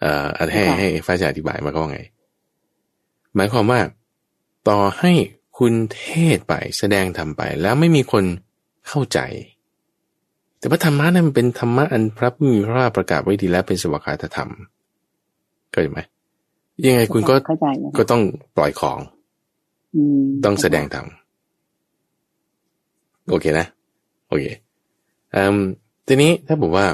[0.00, 2.00] เอ่อให้ให้ฟ้าจะอธิบายมาก็ว่าไง
[3.34, 3.80] หมายความว่า
[4.68, 5.12] ต่อให้
[5.58, 6.04] คุณเท
[6.36, 8.24] ศไปแสดงธรรมไป แล้วไม่มีคน
[8.88, 9.18] เข้าใจ
[10.66, 14.50] แต่ว่าธรรมะนั้นมันเป็นธรรมะอันพระผู้มีพระภาคประกาศไว้ดีแล้วเป็นสวากาตธรรม
[15.70, 16.00] เข้าใจไหม
[16.86, 18.22] ยังไงคุณก็เข้าใจนะก็ต้อง
[18.56, 18.98] ปล่อยของ
[19.94, 21.06] อืมต้องแสดงธรรม
[23.30, 23.66] โอเคนะ
[24.28, 24.44] โอเค
[25.34, 25.56] อืม
[26.06, 26.86] ทีนี้ถ้าบอกว่า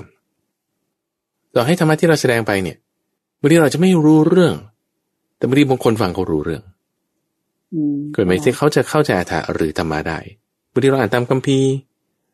[1.55, 2.77] ต่อให้ธรรมะที่เราแสดงไปเนี่ย
[3.41, 4.55] บางทีเราจะไม่รู้เรื่อง
[5.37, 6.63] แต่บางทีบางคนฟังเขารู้เรื่อง
[7.75, 10.19] อืมเกิดไหมที่เขาจะเข้าใจอรรถะหรือธรรมะได้
[10.73, 11.71] บางทีเราอ่านตามคัมภีร์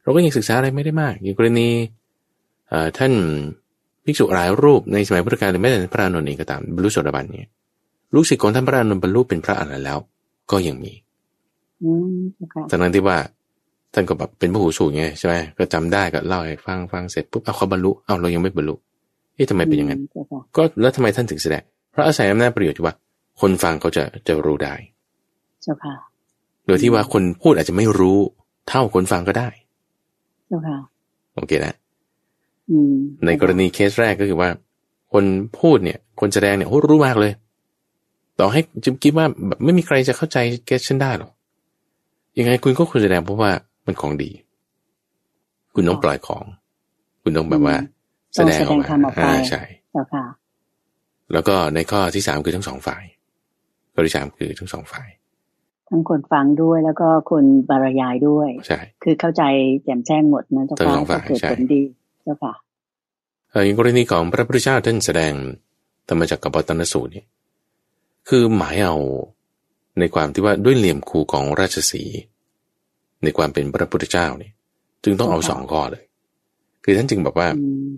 [0.09, 1.68] เราก็ยังศึกษาอะไรไม่ได้มาก อย่างกรณี
[2.68, 3.12] เอ่อท่าน
[4.05, 7.49] ภิกษุหลายรูปในสมัยพุทธกาลหรือแม้แต่พระอานนท์เองก็ตามบรรลุโสดาบันเนี่ย
[8.14, 9.99] ลูกศิษย์ของท่านพระอานนท์บรรลุเป็นพระอรหันต์แล้ว
[10.51, 10.92] ก็ยังมี
[11.83, 13.18] อืมเจ้าค่ะทั้งนั้นที่ว่า
[13.94, 18.75] ท่านก็แบบเป็นผู้หูสูงไงใช่ไหมก็จำได้ก็เล่าให้ฟังฟังเสร็จปุ๊บเอาเขาบรรลุเอาเรายังไม่บรรลุ
[19.35, 22.94] เอ๊ะทำไมเป็นอย่างนั้นเจ้าค่ะก็แล้วทำไมท่านถึงแสดงเพราะอาศัยอำนาจประโยชน์ที่ว่า
[23.40, 24.75] คนฟังเขาจะจะรู้ได้
[25.62, 25.94] เจ้าค่ะ
[26.66, 28.18] โดยที่ว่าคนพูดอาจจะไม่รู้
[28.68, 29.49] เท่าคนฟังก็ได้
[30.49, 30.77] เจ้าค่ะ
[31.35, 31.75] โอเคนะ
[32.71, 32.95] อืม
[33.27, 34.49] ในกรณีเคสแรกก็คือว่า
[35.13, 35.25] คน
[35.61, 37.33] พูดเนี่ย คนแสดงเนี่ยโอ้รู้มากเลย
[38.39, 41.31] ต่อให้จิมคิดว่าแบบไม่มีใครจะเข้าใจเคสฉันได้หรอก
[42.39, 43.51] ยังไงคุณก็ควรแสดงเพราะว่า
[43.87, 44.31] มันของดี
[45.75, 46.45] คุณต้องปล่อยของ
[47.23, 47.77] คุณต้องแบบว่า
[48.35, 50.25] แสดงออกมาต้องแสดงธรรมออกไปอ่าใช่เจ้าค่ะ
[51.33, 53.05] แล้วก็ในข้อที่สามคือทั้งสองฝ่าย
[53.95, 55.09] ข้อที่สามคือทั้งสองฝ่าย
[55.88, 59.42] ทั้งคนฟังด้วยแล้วก็คนบรรยายด้วยใช่คือเข้าใจ
[59.85, 61.83] แจ่มแจ้งหมดนะเจ้าทั้งค่ะสองฝ่ายก็เกิดใช่ผลดี
[62.22, 62.53] เจ้าค่ะ
[63.51, 65.33] เอ่ออย่างกรณีของพระพุทธเจ้าท่านแสดง
[66.09, 67.27] ธรรมจักรกับปตนสูตรเนี่ย
[68.29, 68.96] คือหมายเอา
[69.98, 72.18] ในความที่ว่าด้วยเหลี่ยมคูของราชสีห์
[73.22, 74.53] ในความเป็นพระพุทธเจ้าเนี่ย
[75.05, 76.05] จึงต้องเอาค่ะสองข้อเลย
[76.85, 77.90] คือท่านจึงบอกว่าอืม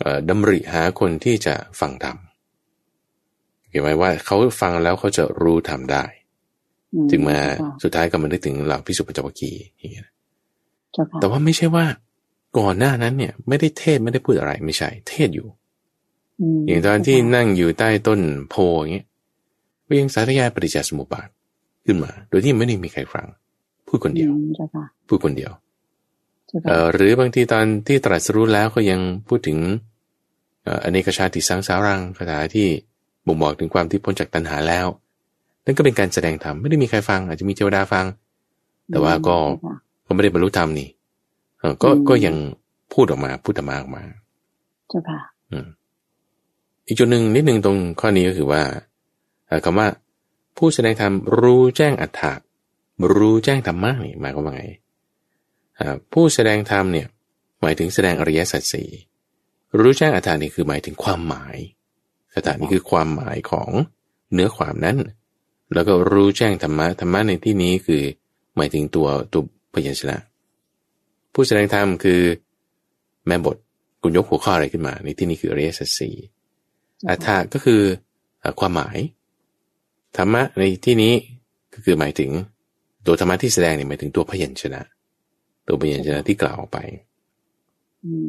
[0.00, 2.16] เอ่อดำริหาคนที่จะฟังธรรม
[3.70, 6.25] เห็นไหมว่าเขาฟังแล้วเขาจะรู้ธรรมได้อื
[7.10, 10.08] จึงมาเจ้ค่ะสุดท้ายก็มานึกถึงเหล่าพิสุปัญจวัคคีย์อย่างเงี้ย
[10.92, 11.84] เจ้าค่ะแต่ว่าไม่ใช่ว่า
[12.58, 15.46] ก่อนหน้านั้นเนี่ย ไม่ได้เทศไม่ได้พูดอะไรไม่ใช่ เทศอยู่
[16.40, 18.20] มอย่างตอนที่เจ้าค่ะนั่งอยู่ใต้ต้น
[18.50, 19.06] โพอย่างเงี้ย
[19.86, 21.28] ก็ยังสาธยายปฏิจจสมุปบาท
[21.86, 23.26] ขึ้นมา โดยที่ไม่ได้มีใครฟัง
[23.88, 25.52] พูดคนเดียวอืมเจ้าค่ะพูดคนเดียว
[26.48, 29.58] เจ้าเอ่ค่ะอหรือบางทีตอนที่ตรัสรู้แล้วก็ยังพูดถึง
[30.64, 32.68] เอ่ออเนกชาติสังสารังคาถาที่
[33.26, 34.86] บ่งบอกถึงความที่พ้นจากตัณหาแล้ว
[35.66, 38.06] นั่นก็เป็นการแสดงธรรมไม่ได้มีใครฟัง อาจจะมีเทวดาฟัง
[38.90, 39.74] แต่ว่าก็เจ้าค่ะ
[40.06, 40.88] ก็ไม่ได้บรรลุธรรมนี่
[41.58, 42.36] เออก็อืมก็ยัง
[42.92, 44.02] พูดออกมาพูดธรรมะออกมา
[44.88, 45.18] เจ้าค่ะ
[45.50, 45.66] อืม
[46.86, 48.62] อีกจุดหนึ่งนิดหนึ่งตรงข้อนี้ก็คือว่า
[49.46, 49.88] เอ่อคำว่า
[50.56, 52.32] ผู้แสดงธรรมรู้แจ้งอัฏฐะ
[53.14, 54.64] รู้แจ้งธรรมะนี่หมายความว่าไง
[55.78, 57.06] อ่าผู้แสดงธรรมเนี่ย
[57.60, 58.88] หมายถึงแสดงอริยสัจสี่
[59.78, 61.56] รู้แจ้งอัฏฐานี่คือหมายถึงความหมาย
[62.34, 63.70] อัฏฐานี่คือความหมายของ
[64.32, 64.96] เนื้อความนั้น
[65.74, 68.02] แล้วก็รู้แจ้งธรรมะธรรมะในที่นี้คือ
[68.56, 69.42] หมายถึงตัวตัว
[69.74, 70.16] พยัญชนะ
[71.32, 72.20] ผู้แสดงธรรมคือ
[73.26, 73.56] แม่บท
[74.02, 76.14] คุณยกหัวข้ออะไรขึ้นมา ในที่นี้คืออริยสัจสี่
[77.08, 77.80] อัฏฐะก็คือ
[78.60, 78.98] ความหมาย
[80.16, 81.14] ธรรมะในที่นี้
[81.74, 82.30] ก็คือหมายถึง
[83.06, 84.82] ตัวธรรมะที่แสดงเนี่ยหมายถึงตัวพยัญชนะ
[85.68, 86.78] ตัวพยัญชนะที่กล่าวออกไป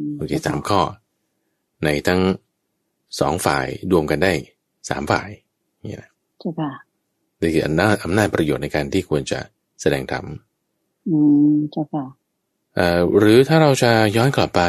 [0.04, 0.80] มโอเคสามข้อ
[1.84, 2.20] ในทั้ง
[3.20, 4.32] สองฝ่ายรวมกันได้
[4.88, 5.28] สามฝ่าย
[5.84, 6.70] นี่นะเจ้าค่ะ
[7.40, 9.40] นี่คืออำนาจอำนาจประโยชน์ในการที่ควรจะ
[9.80, 10.24] แสดงธรรม
[11.08, 11.16] อื
[11.52, 12.04] มเจ้าค่ะ
[12.74, 14.62] เอ่อหรือถ้าเราจะย้อนกลับไป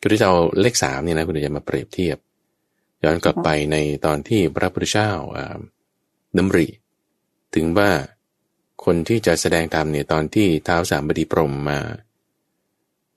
[0.00, 2.18] ก็ที่จะเอาเลขสามเนี่ยนะคุณจะมาเปรียบเทียบ
[3.04, 5.58] ย้อนกลับไปในตอนที่พระพุทธเจ้าอ่า
[6.36, 6.66] ดำริ
[7.54, 7.90] ถึงว่า
[8.84, 11.80] คนที่จะแสดงธรรมเนี่ยตอนที่ท้าวสามบดีพรหมมา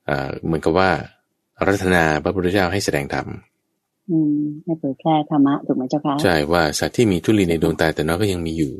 [0.10, 0.92] อ่าเหมือนกับว่า
[1.58, 3.28] อารัตนาพระพุทธเจ้าให้แสดงธรรม
[4.12, 8.74] อืมให้เผยแพร่ธรรมะถูกไหมเจ้าค่ะใช่ว่าสัตว์ที่มีทุลีในดวงตาแต่น้อยก็ยังมีอยู่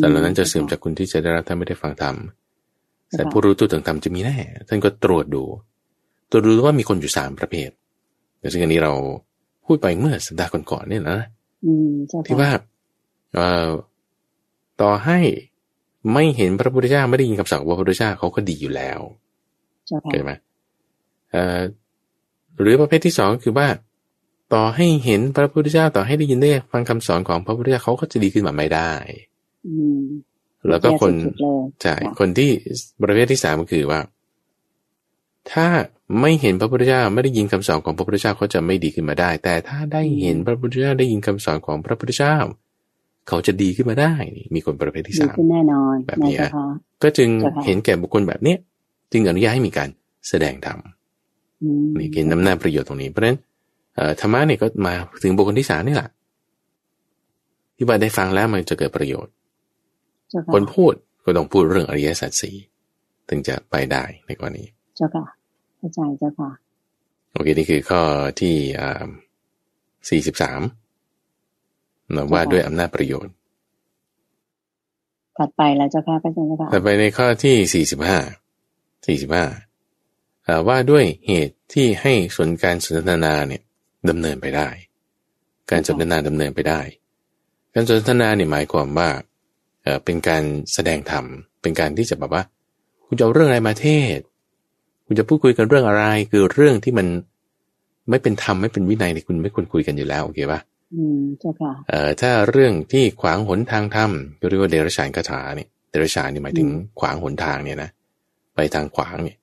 [0.00, 2.16] สัตว์เหล่านั้นจะเสื่อมจากคุณที่จะได้รับถ้าไม่ได้ฟังธรรม
[3.16, 4.36] สัตว์ผู้รู้ตัวถึงธรรมจะมีแน่
[4.68, 5.44] ท่านก็ตรวจดู
[6.30, 7.70] ตรวจดูว่ามีคนอยู่สามประเภท
[8.40, 8.92] แต่ซึ่งอันนี้เรา
[9.66, 11.18] พูดไปเมื่อสัปดาห์ก่อนๆเนี่ยนะ
[11.64, 12.50] อืมเจ้าค่ะที่ว่า
[13.34, 13.68] เอ่อ
[14.80, 15.18] ต่อให้
[16.12, 19.00] ไม่เห็นพระพุทธเจ้าไม่ได้ยินคำสั่งของพระพุทธเจ้าเขาก็ดีอยู่แล้ว
[19.86, 20.32] เจ้าค่ะเข้าใจไหม
[21.32, 21.58] เอ่อ
[22.60, 23.66] หรือประเภทที่สองคือว่า
[24.54, 28.92] ต่อให้เห็นพระพุทธเจ้าต่อให้ได้ยินได้ฟังคำสอนของพระพุทธเจ้าเขาก็จะดีขึ้นมาไม่ได้
[29.66, 30.02] อืม
[30.68, 32.50] แล้วก็คนแย่สุดๆเลยใช่ค่ะคนที่
[33.02, 34.00] ประเภทที่สามก็คือว่า
[35.52, 35.66] ถ้า
[36.20, 42.36] ไม่เห็นพระพุทธเจ้าไม่ได้ยินคำสอนของพระพุทธเจ้าเขาจะไม่ดีขึ้นมาได้ แต่ถ้าได้เห็นพระพุทธเจ้าได้ยินคำสอนของพระพุทธเจ้า
[43.28, 46.66] เขาจะดีขึ้นมาได้นี่มีคนประเภทที่ดีสามขึ้นแน่นอนแบบนะนี้เจ้าค่ะ
[47.02, 48.58] ก็จึงเจ้าค่ะเห็นแก่บุคคลแบบเนี้ย
[49.12, 49.88] จึงอนุญาตให้มีการ
[50.28, 50.78] แสดงธรรม
[51.62, 53.49] อืมนี่เกณฑ์นำหน้าประโยชน์ตรงนี้เพราะฉะนั้นเอ่อ
[54.20, 56.10] ธรรมะเนี่ยก็มาถึงบุคคลที่สามนี่แหละ
[57.76, 59.32] ที่ว่าได้ฟังแล้วมันจะเกิดประโยชน์
[60.30, 60.92] เจ้าค่ะคนพูด
[61.24, 62.56] ก็ต้องพูดเรื่องอริยสัจสี่
[63.28, 64.64] ถึงจะไปได้ในกรณี
[64.96, 65.24] เจ้าค่ะ
[65.78, 66.50] เข้าใจเจ้าค่ะ
[67.32, 68.02] โอเคนี่คือข้อ
[68.40, 68.56] ที่
[70.10, 70.60] สี่สิบสาม
[72.14, 73.34] นะว่าด้วยอำนาจประโยชน์
[75.38, 78.18] ถัดไปแล้วเจ้าค่ะพระอาจารย์เจ้าค่ะต่อไปในข้อที่สี่สิบห้า
[79.06, 79.44] สี่สิบห้า
[80.68, 83.62] ว่าด้วยเหตุที่ให้ส่วนการสนทนาเนี่ย
[84.08, 84.68] ดำเนินไปได้
[85.70, 86.80] การสนทนาดำเนินไปได้
[87.74, 89.08] การสนทนาเนี่ยหมายความว่า
[89.82, 90.42] เอ่อเป็นการ
[90.72, 91.24] แสดงธรรม
[91.62, 92.42] เป็นการที่จะแบบว่า
[93.06, 93.86] คุณจะเอาเรื่องอะไรมาเท
[94.16, 94.18] ศ
[95.06, 97.06] คุณจะพูดคุยกันเรื่องอะไร คือเรื่องที่มัน
[98.10, 100.60] ไม่เป็นธรรมไม่เป็นวินัยเนี่ยคุณไม่ควรคุยกันอยู่แล้วโอเคปะ
[100.94, 107.90] อืมเจ้าค่ะเอ่อถ้าเรื่องที่ขวางหนทางธรรมก็เรียกว่าเดรัจฉานคาถาเนี่ยเดรัจฉานนี่หมายถึงอืมขวางหนทางเนี่ยนะ
[108.54, 109.36] ไปทางขวางเนี่ย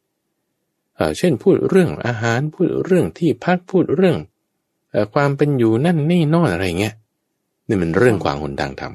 [0.95, 4.35] เออเช่นพูดเรื่องอาหารพูดเรื่องที่พักพูดเรื่องเอ่อ
[5.13, 6.93] ความเป็นอยู่นั่นนี่นอนอะไรเงี้ย
[7.67, 8.93] นี่มันเรื่องขวางหนทางธรรม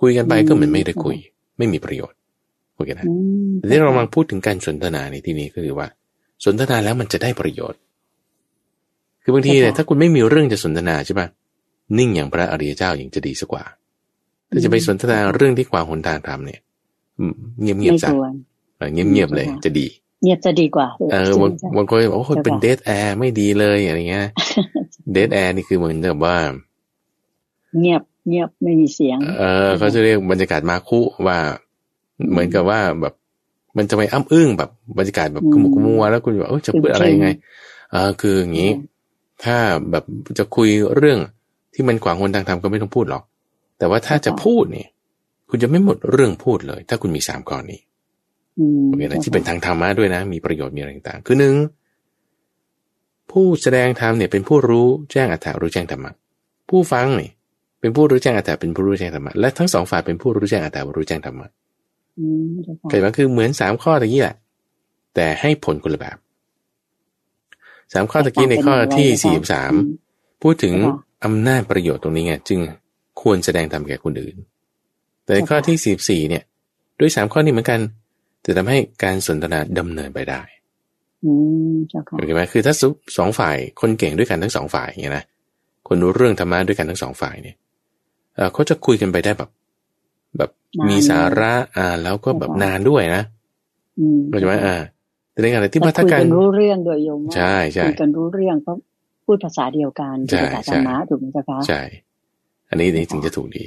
[0.00, 1.16] คุยกันไปก็เหมือนไม่ได้คุย
[1.58, 2.18] ไม่มีประโยชน์
[2.74, 3.14] โอเคนะอื
[3.48, 5.86] มแต่ที่เรากำลังพูดถึงการสนทนาในที่นี้ก็คือว่า
[6.44, 7.80] สนทนาแล้วมันจะได้ประโยชน์
[9.22, 11.28] คือบางทีเนี่ยถ้าคุณไม่มีเรื่องจะสนทนาใช่ปะ
[11.98, 13.64] นิ่งอย่างพระอริยเจ้าอย่างจะดีสักกว่า
[14.50, 16.60] ถ้าจะไปสนทนาเรื่องที่ขวางหนทางธรรมเนี่ย
[17.18, 18.32] อืมเงียบไม่ๆซะควร
[18.78, 19.86] เออเงียบๆเลยค่ะจะดี
[20.24, 24.28] เงียบจะดีกว่า เออใช่ไหมบางจ๊ะบางคนบอกว่าโอ้ยใช่ปะเป็นเดทแอร์ไม่ดีเลยอะไรเงี้ย
[25.12, 26.36] เดทแอร์นี่คือเหมือนกับว่า
[27.78, 31.38] เงียบเงียบไม่มีเสียง เออเขาจะเรียกบรรยากาศมาคุว่า
[32.30, 33.14] เหมือนกับว่าแบบ
[33.76, 37.28] มันจะไปอ้ำอึ้งแบบบรรยากาศแบบอืมขมุกขมัวแล้วคุณแบบเออจะพูดอะไรยังไง
[37.90, 38.70] เออคืออย่างนี้
[39.44, 39.56] ถ้า
[39.90, 40.04] แบบ
[40.38, 41.18] จะคุยเรื่อง
[41.74, 43.22] ที่มันขวางคนทางธรรมก็ไม่ต้องพูดหรอก
[43.78, 44.88] แต่ว่าถ้าจะพูดเนี่ย
[45.50, 47.93] คุณจะไม่หมดเรื่องพูดเลย ถ้าคุณมีสามข้อนี้อืม
[48.88, 51.54] โอเคนะที่เป็นทางธรรมะด้วยนะ มีประโยชน์มีอะไรต่างๆคือหนึ่ง
[53.30, 56.12] ผู้แสดงธรรมเนี่ยเป็นผู้รู้แจ้งอัตถารู้แจ้งธรรมะ
[56.68, 57.30] ผู้ฟังเนี่ย
[57.80, 61.48] เป็นผู้รู้แจ้งอัตถาเป็นผู้รู้แจ้งธรรมะและทั้งสองฝ่ายเป็นผู้รู้แจ้งอัตถารู้แจ้งธรรมะ
[62.18, 64.36] อืมเจ้าค่ะเข้าใจไหมคือเหมือนสามข้อตะกี้แหละ
[65.14, 66.16] แต่ให้ผลคนละแบบ
[67.92, 69.96] สามข้อตะกี้ในข้อที่สี่สามอืม
[70.42, 70.94] พูดถึงค่ะ
[71.24, 72.58] อำนาจประโยชน์ตรงนี้ไงจึง
[73.20, 74.36] ควรแสดงธรรมแก่คนอื่น
[75.24, 76.42] แต่ในข้อที่สี่สี่เนี่ย
[77.00, 77.80] ด้วยสามข้อนี้เหมือนกัน
[78.44, 80.42] จะทำให้การสนทนาดำเนินไปได้
[81.24, 81.32] อื
[81.72, 82.74] มเจ้าค่ะโอเคไหมคือถ้า
[83.18, 85.24] สองฝ่ายคนเก่งด้วยกันทั้งสองฝ่ายอย่างเงี้ยนะ
[85.88, 87.56] คนรู้เรื่องธรรมะด้วยกันทั้งสองฝ่ายเนี่ย
[88.36, 89.50] เออเขาจะคุยกันไปได้แบบ
[90.38, 90.50] แบบ
[90.88, 93.22] มีสาระอ่าแล้วก็แบบนานด้วยนะ
[93.98, 94.76] อืมเข้าใจไหมอ่า
[95.32, 98.76] แต่ในขณะที่แต่ว่าถ้าคุยการกันรู้เรื่องโดยโยมว่าใช่ใช่คุยกันรู้เรื่องเพราะ
[99.24, 101.80] พูดภาษาเดียวกันใช่คือภาษาธรรมะถูกไหมเจ้าคะใช่
[102.68, 103.64] อันนี้นี่ถึงจะถูกดี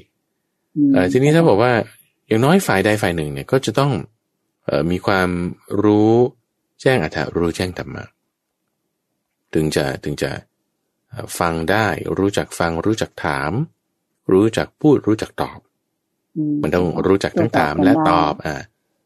[0.89, 1.71] มเออทีนี้ถ้าบอกว่า
[2.27, 4.07] อย่างน้อยฝ่ายใดฝ่ายหนึ่งเนี่ยก็จะต้องเอ่อ
[4.91, 5.29] มีความ
[5.83, 6.13] รู้
[6.81, 8.05] แจ้งอัตถารู้แจ้งธรรมะ
[9.53, 10.31] ถึงจะถึงจะ
[11.09, 11.87] เอ่อฟังได้
[12.17, 13.51] รู้จักฟังรู้จักถาม
[14.31, 15.59] รู้จักพูดรู้จักตอบ
[16.61, 18.55] มันต้องรู้จักทั้งถามและตอบอ่า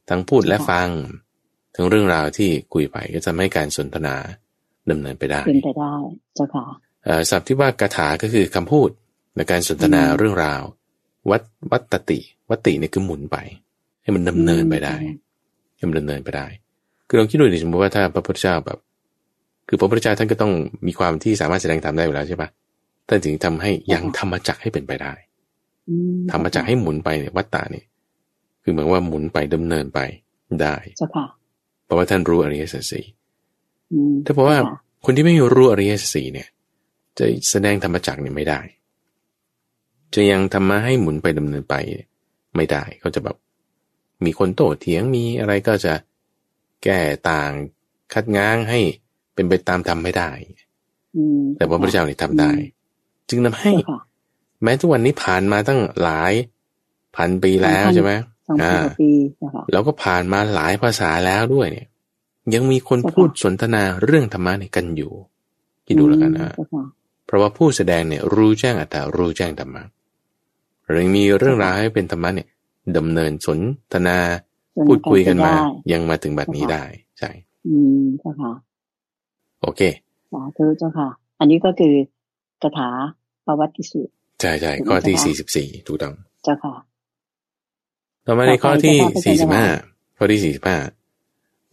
[0.10, 0.90] ทั้งพูดและฟัง
[1.76, 4.16] ทั้งเรื่องราวที่คุยไปก็จะทำให้การสนทนา
[4.90, 5.94] ดำเนินไปได้เป็นไปได้
[6.36, 6.66] เจ้าค่ะ
[7.06, 8.90] เอ่อศัพท์ที่ว่ากถาก็คือคำพูด
[9.36, 10.62] ในการสนทนาอืมเรื่องราว
[11.30, 11.42] วัด
[11.72, 13.38] วัตติ วัตติเนี่ยคือหมุนไป
[14.04, 14.96] ให้มันดำเนินไปได้
[15.82, 16.48] ให้มันดำเนินไปได้
[17.08, 18.78] คือลองคิดดูดิสมมติว่าถ้าพระพุทธเจ้าแบบ
[19.68, 20.52] คือพระพุทธเจ้าท่านก็ต้อง
[20.88, 22.50] มีความที่สามารถแสดงธรรมได้อยู่แล้วใช่ปะ
[23.08, 25.14] ท่านถึงทำให้ยังธรรมจักรให้เป็นไปได้
[25.90, 27.86] อืมธรรมจักรให้หมุนไปเนี่ยวัตตาเนี่ย
[28.64, 30.00] คือเหมือนว่าหมุนไปดำเนินไป
[30.62, 31.26] ได้เจ้าค่ะ
[31.86, 33.06] เพราะว่าท่านรู้อริยสัจสี่
[33.92, 34.76] อืมถ้าบอกว่าจ้ค่ะ
[35.06, 36.48] คนที่ไม่รู้อริยสัจสี่เนี่ย
[37.18, 38.60] จะแสดงธรรมจักรเนี่ยไม่ได้
[40.14, 41.76] จะยังธรรมะให้หมุนไปดำเนินไป
[42.56, 43.36] ไม่ได้เขาจะแบบ
[44.26, 45.94] มีคนโต้เถียงมีอะไรก็จะ
[46.84, 47.00] แก้
[47.30, 47.52] ต่าง
[48.14, 48.80] คัดง้างให้
[49.34, 50.30] เป็นไปตามธรรมไม่ได้
[51.16, 52.52] อืมแต่ว่าพระเจ้าเนี่ยทำได้
[53.30, 54.00] จึงทำให้เจ้าค่ะ
[54.64, 56.34] แม้ทุกวันนี้ผ่านมาตั้งหลาย
[57.16, 58.12] พันปีแล้วใช่ไหม
[58.48, 61.88] สองพันอ่ากว่าปีเจ้าค่ะแล้วก็ผ่านมาหลายภาษาแล้วด้วยเนี่ย
[62.54, 65.12] ยังมีคนใช่ค่ะพูดสนทนาเรื่องธรรมะเนี่ยกันอยู่
[65.86, 66.84] คิดดูแล้วกันนะเจ้าค่ะ
[67.26, 69.84] เพราะว่าผู้แสดงเนี่ยรู้แจ้งอัตตารู้แจ้งธรรมะ
[70.88, 72.48] หรือมีเรื่องราวให้เป็นธรรมะเนี่ย
[72.98, 73.60] ดำเนินสน
[73.94, 74.18] ทนา
[74.76, 76.84] จนพูดคุยกันมาได้ยังมาถึงบัดนี้ใช่ค่ะได้
[77.20, 77.30] ใช่
[77.68, 78.52] อืมเจ้าค่ะ
[79.62, 79.82] โอเค
[80.32, 81.08] สาธุเจ้าค่ะ
[81.40, 81.94] อันนี้ก็คือ
[82.62, 82.90] คาถา
[83.46, 84.12] ประวัติสูตร
[84.42, 86.14] ใช่ใช่ถูกไหมข้อที่จ๊ะสี่สิบสี่ถูกต้อง
[86.44, 86.74] เจ้าค่ะ
[88.26, 90.78] ต่อมาในข้อที่ต่อไปสี่จะสิบเป็นห้าอะไรข้อที่สี่สิบห้า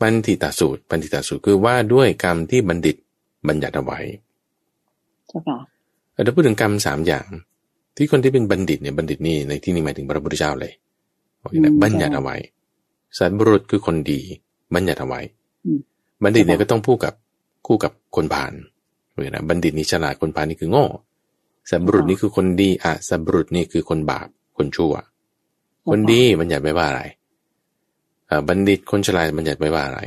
[0.02, 2.96] บัณฑิตสูตร บัณฑิตสูตรคือว่าด้วยกรรมที่บัณฑิต
[3.48, 4.00] บัญญัติเอาไว้
[5.28, 5.58] เจ้าค่ะ
[6.24, 7.26] เราพูดถึงกรรมสามอย่าง
[7.96, 10.72] ที่คนที่เป็นบัณฑิตเนี่ยบัณฑิตนี่ในที่นี้หมายถึงพระพุทธเจ้าเลย
[11.48, 12.36] โอเคนะอืมบัญญัติเอาไว้
[13.18, 14.20] สัตว์บุรุษคือคนดี
[14.74, 15.20] บัญญัติเอาไว้
[15.66, 15.80] อืม
[16.22, 17.14] บัณฑิตเนี่ยค่ะก็ต้องพูดกับ
[17.66, 18.52] คู่กับคนผ่าน
[19.10, 20.86] โอเคนะบัณฑิตนี่ฉลาดคนผ่านนี่คือโง่
[21.70, 24.94] สัตว์บุรุษค่ะนี่คือคนดีอะสัตว์บุรุษนี่คือคนบาปคนชั่ว
[25.90, 27.02] คนดีบัญญัติไว้ว่าอะไร
[28.30, 30.00] อ่าบัณฑิตคนฉลาดบัญญัติไว้ว่าอะไร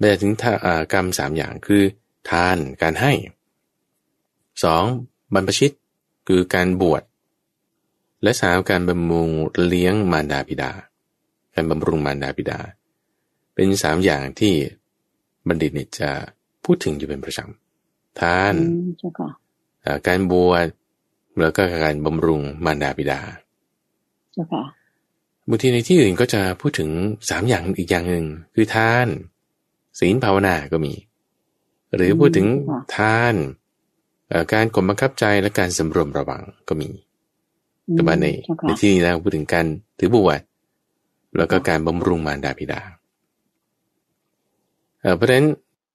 [0.00, 1.82] บัญญัติถึงท่าอ่ากรรมสามอย่างคือ
[2.30, 3.12] ทานการให้
[4.64, 4.84] สอง
[5.34, 5.72] บรรพชิต
[6.28, 7.02] คือการบวช
[8.24, 9.30] และสามการบำรุง
[9.66, 10.70] เลี้ยงมารดาบิดา
[11.54, 12.58] การบำรุงมารดาบิดา
[13.54, 14.54] เป็นสามอย่างที่
[15.48, 16.10] บัณฑิตเนี่ยจะ
[16.64, 19.28] พูดถึงอยู่เป็นประจำทานอืมเจ้าค่ะ
[19.84, 20.66] อ่าการบวช
[21.40, 23.20] แล้วก็การบำรุงมารดาบิดา
[24.32, 24.62] เจ้าค่ะ
[25.48, 26.90] บางทีในที่อื่นก็จะพูดถึง
[27.30, 29.06] สามอย่างอีกอย่างหนึ่งคือทาน
[29.98, 30.92] ศีลภาวนาก็มี
[31.94, 33.34] หรือพูดถึงค่ะทาน
[34.28, 36.98] เอ่อการข่มบังคับใจและการสำรวมระวังก็มีอืม
[37.92, 39.66] แต่ว่าในเจ้าในค่ะที่นี้แล้วพูดถึงการ
[39.98, 40.40] ถือบวช
[41.36, 42.80] แล้วก็การบำรุงมารดาบิดา
[45.00, 45.46] เอ่อเพราะฉะนั้น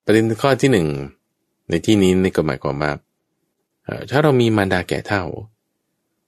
[0.05, 0.87] ประเด็นข้อที่หนึ่ง
[1.69, 2.91] ในที่นี้นี่ก็หมายความว่า
[3.85, 5.23] เอ่อถ้าเรามีมารดาแก่เท่า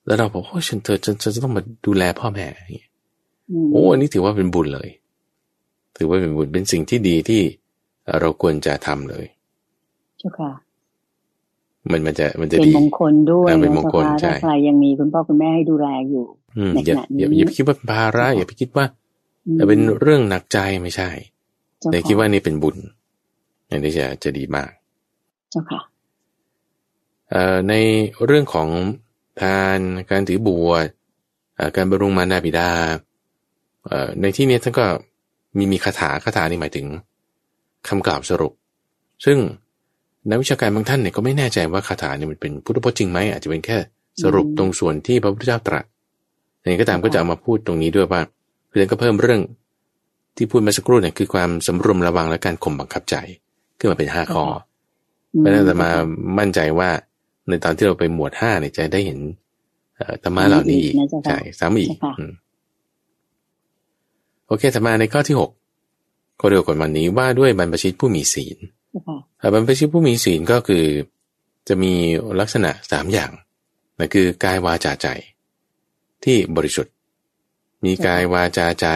[0.06, 2.90] แล้วเราบอกโอ้ฉันเธอฉันฉันจะต้องมาดูแลพ่อแม่อย่างเงี้ย
[3.66, 4.90] มโอ้อันนี้ถือว่าเป็นบุญเลย
[5.98, 7.42] ถือว่าเป็นบุญเป็นสิ่งที่ดีที่
[8.20, 9.26] เราควรจะทำเลย
[10.20, 10.52] เจ้าค่ะ
[11.90, 16.26] มันมันจะมันจะเป็นดีมงคลด้วยอ่าเป็นนะมงเจ้าคลค่ะใช่ถ้าใครยังมีคุณพ่อคุณแม่ให้ดูแลอยู่
[16.58, 18.86] อืมในอย่าขณะอย่านี้อย่าไปคิดว่าเป็นภาระอย่าไปคิดว่า
[19.48, 21.10] อืมเป็นเรื่องหนักใจไม่ใช่
[21.80, 22.78] เจ้าแต่ค่ะคิดว่านี่เป็นบุญ
[23.70, 24.70] อันนี้จะจะดีมาก
[25.52, 25.82] เจ้าค่ะ
[27.30, 27.74] เอ่อใน
[28.26, 28.68] เรื่องของ
[29.42, 29.80] ทาน
[30.10, 30.88] การถือบวช
[31.56, 32.70] เอ่อการบำรุงมารดาบิดา
[33.88, 34.86] เอ่อในที่นี้ท่านก็
[35.58, 36.86] มีมีคาถาคาถานี่หมายถึง
[37.88, 38.54] คำกล่าวสรุป
[39.26, 39.38] ซึ่ง
[40.30, 43.78] นักวิชาการบางท่านเนี่ยก็ไม่แน่ใจว่าคาถาเนี่ยมันเป็นพุทธพจน์จริงไหมอาจจะเป็นแค่
[44.22, 45.86] สรุปอืมตรงส่วนที่พระพุทธเจ้าตรัส
[46.60, 48.22] อย่างไรก็ตามก็จะเอามาพูดตรงนี้ด้วยว่า
[48.68, 49.42] เพื่อนก็เพิ่มเรื่อง
[50.38, 53.16] ที่พูดมาสักครู่เนี่ยคือความสำรวมระวังและการข่มบังคับใจ
[53.80, 54.46] ขึ้นมาเป็นห้าข้อ
[55.38, 55.90] เพราะฉะนั้นจะมา
[56.38, 56.90] มั่นใจว่า
[57.48, 59.20] ในตอนที่เราไปหมวดห้าเนี่ยจะได้เห็น
[59.96, 62.32] เอ่อธรรมะเหล่านี้อีกนะเจ้าค่ะใช่ซ้ำอีกเจ้าค่ะอืม
[64.48, 65.52] โอเคธรรมาในข้อที่หก
[66.40, 68.81] ข้อเดียวกันวันนี้ว่าด้วยบรรพชิตผู้มีศีลเจ้าค่ะเอ่อ
[69.54, 70.86] บรรพชิตผู้มีศีลก็คือ
[71.68, 71.94] จะมี
[72.40, 73.32] ลักษณะสามอย่าง
[73.98, 75.08] นั่นคือกายวาจาใจ
[76.24, 76.94] ที่บริสุทธิ์
[77.86, 78.88] มีกายวาจาใจ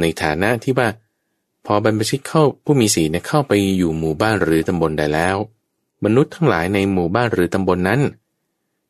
[0.00, 0.88] ในฐานะที่ว่า
[1.66, 5.36] พอบรรพชิตเข้าผู้มีศีลเนี่ยเข้าไปอยู่หมู่บ้านหรือตำบลใดแล้ว
[6.04, 8.00] มนุษย์ทั้งหลายในหมู่บ้านหรือตำบลนนั้น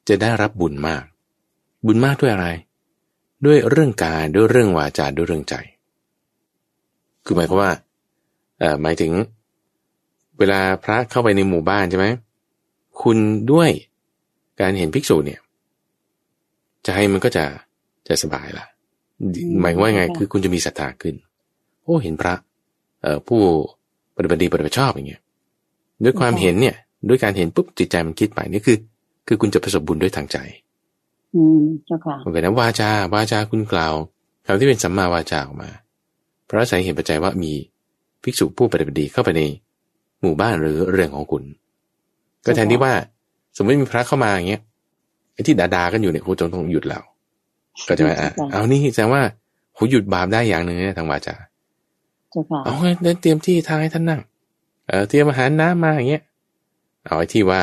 [0.09, 1.05] จะได้รับบุญมาก
[1.87, 2.49] บุญมากด้วยอะไร
[3.45, 5.55] ด้วยเรื่องกายด้วยเรื่องวาจาด้วยเรื่องใจ
[7.25, 7.73] คือหมายความว่า
[8.83, 9.13] หมายถึง
[10.39, 12.07] เวลาพระเข้าไปในหมู่บ้านใช่ไหม
[13.03, 13.19] คุณ
[13.53, 13.71] ด้วย
[14.61, 15.41] การเห็นภิกษุเนี่ย
[16.85, 17.45] ใจมันก็จะ
[18.09, 18.65] จะสบายละ
[19.21, 21.15] อืมหมายความว่าไงค่ะคือคุณจะมีศรัทธาขึ้น
[21.83, 22.35] โอ้เห็นพระ
[23.03, 23.41] เอ่อผู้
[24.17, 25.23] ปฏิบัติดีปฏิบัติชอบอย่างเงี้ย
[26.05, 26.77] ด้วยความเห็นเนี่ย
[27.09, 28.77] ด้วยการเห็นปุ๊บจิตใจมันคิดไปนี่คือ
[29.27, 30.37] คือคุณจะประสบบุญด้วยทางใจ
[31.35, 33.95] อืมเจ้าค่ะมันเป็นน้ำวาจาวาจาคุณกล่าว
[34.47, 35.71] คำที่เป็นสัมมาวาจาออกมา
[36.45, 37.53] เพราะอาศัยเห็นปัจจัยว่ามี
[38.23, 39.43] ภิกษุผู้ปฏิบัติดีเข้าไปใน
[40.23, 41.43] หมู่บ้านหรือเรือนของคุณ
[42.45, 42.93] ก็แทนที่ว่า
[43.57, 44.63] สมมติมีพระเข้ามาอย่างเงี้ย
[45.33, 47.03] ไอ้ที่ด่าๆกันอยู่เนี่ยคุณจงต้องหยุดแล้ว
[47.89, 49.23] ก็จะว่าอะเอานี่แสดงว่า
[49.77, 51.35] หูหยุดบาปได้อย่างหนึ่งเนี่ยทางวาจา
[52.31, 54.21] เจ้าค่ะเอาเฮ้ยเดินเตรียมที่ทางให้ท่านนั่ง
[54.89, 56.23] เออเตรียมอาหารน้ำมาอย่างเงี้ย
[57.05, 57.61] เอาไอ้ที่ว่า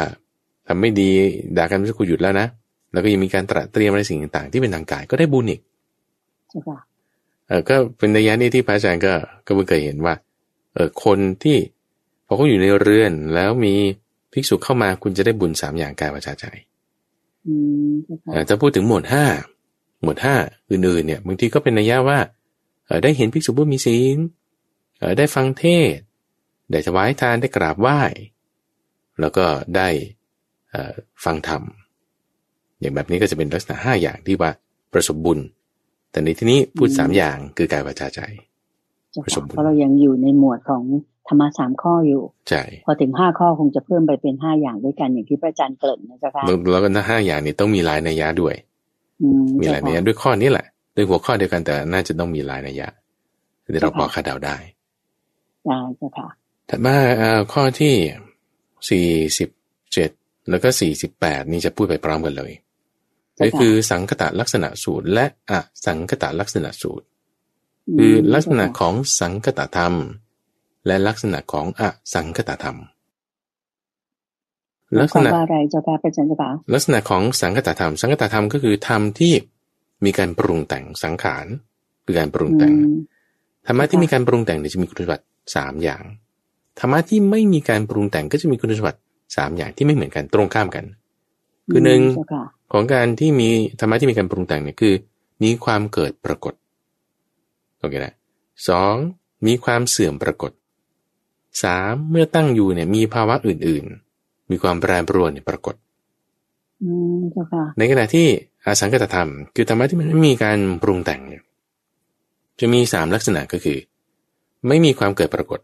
[0.68, 1.10] ทำไม่ดี
[1.58, 2.48] ด่ากันไม่ใช่กูหยุดแล้วนะ
[2.92, 5.62] แล้วก็ยังมีการตระเตรียมอะไรสิ่งต่างๆ ที่เป็นทางกายก็ได้บุญอีก
[6.50, 6.78] เจ้าค่ะ
[7.48, 9.14] เออก็เป็นระยะนี้ที่พระอาจารย์ก็
[9.46, 10.14] ก็เพิ่งเคยเห็นว่า
[10.74, 11.58] เออคนที่
[12.28, 13.76] พอเขาอยู่ในเรือนแล้วมี
[14.34, 16.46] ภิกษุเข้ามาคุณจะได้บุญสามอย่างกายวาจาใจ
[17.48, 17.54] อื
[17.90, 19.26] มเจ้าค่ะเอ่อถ้าพูดถึงหมวดห้า
[20.02, 20.36] หมวดห้า
[20.72, 22.20] อื่นๆเนี่ยบางทีก็เป็นนัยยะว่า
[22.86, 24.18] เอ่อได้เห็นภิกษุผู้มีศีล
[25.00, 25.66] เอ่อได้ฟังเท
[25.96, 26.04] ศน์
[26.72, 28.02] ได้ถวายทานได้กราบไหว้
[29.20, 29.46] แล้วก็
[29.76, 29.88] ได้
[30.72, 31.64] เอ่อฟังธรรม
[32.80, 34.52] อย่างแบบนี้ก็จะเป็นลักษณะห้าอย่างที่ว่า
[34.94, 35.40] ประสบบุญ
[36.12, 38.22] แต่ในที่นี้พูดสามอย่างคือกายวาจาใจ
[39.12, 40.84] เจ้าประสบค่ะบุญเพราะเรายังอยู่ในหมวดของ
[41.28, 48.56] ธรรมะสามข้ออยู่ใช่พอถึงห้าข้อคงจะเพิ่มไปเป็นห้าอย่างด้วยกันอย่างที่พระอาจารย์เกริ่นนะเจ้าค่ะแล้วแล้วก็ห้าอย่างนี้ต้องมีหลายนัยยะด้วย
[49.22, 50.66] อืมมีหลายนัยยะด้วยข้อนี้แหละ
[50.96, 52.88] ด้วยหัวข้อเดียวกันแต่น่าจะต้องมีหลายนัยยะ
[53.70, 54.58] เดี๋ยวเราพอคาดเดาได้
[55.68, 56.28] ได้เจ้าค่ะ
[56.70, 57.94] ถัดมาเอ่อข้อที่
[58.90, 59.06] สี่
[59.38, 59.50] สิบ
[59.94, 60.10] เจ็ด
[60.50, 62.52] แล้วก็สี่สิบแปดนี่จะพูดไปพร้อมกันเลย
[63.38, 65.54] ค่ะก็คือสังคตะลักษณะสูตร และอ
[65.86, 67.06] สังคตะลักษณะสูตร
[67.98, 69.96] คือลักษณะของสังคตธรรม
[70.88, 71.82] และลักษณะของอ
[72.14, 72.78] สังคตธรรม
[74.98, 79.34] ลัลักกษษณะณะว่าอะไรเจ้าค่ะพระอาจารย์เจ้าค่ะลักษณะของสังคตธรรม สังคตธรรมก็คือธรรมที่
[80.06, 81.46] มีการปรุงแต่งสังขาร
[82.06, 82.96] คือการปรุงแต่งอืม
[83.68, 85.26] ธรรมะที่ค่ะมีการปรุงแต่งเนี่ยจะมีคุณสมบัติ
[85.56, 86.02] สามอย่าง
[86.80, 89.00] ธรรมะที่ไม่มีการปรุงแต่งก็จะมีคุณสมบัติ
[89.36, 90.86] สามอย่างที่ไม่เหมือนกันตรงข้ามกัน
[91.72, 94.94] คือหนึ่งเจ้าค่ะของการที่มีธรรมะที่มีการปรุงแต่งเนี่ยคือ
[95.44, 96.54] มีความเกิดปรากฏ
[97.80, 98.16] โอเคนะ
[98.68, 98.96] สอง
[99.46, 100.52] มีความเสื่อมปรากฏ
[101.64, 105.76] สามเมื่อตั้งอยู่เนี่ยมีภาวะอื่นๆ มีความแปรปรวนเนี่ยปรากฏ
[106.84, 108.28] อืมเจ้าค่ะในขณะที่
[108.66, 111.44] อสังคตธรรม คือธรรมะที่มันไม่มีการปรุงแต่งเนี่ย
[112.60, 113.78] จะมีสามลักษณะก็คือ
[114.68, 115.60] ไม่มีความเกิดปรากฏ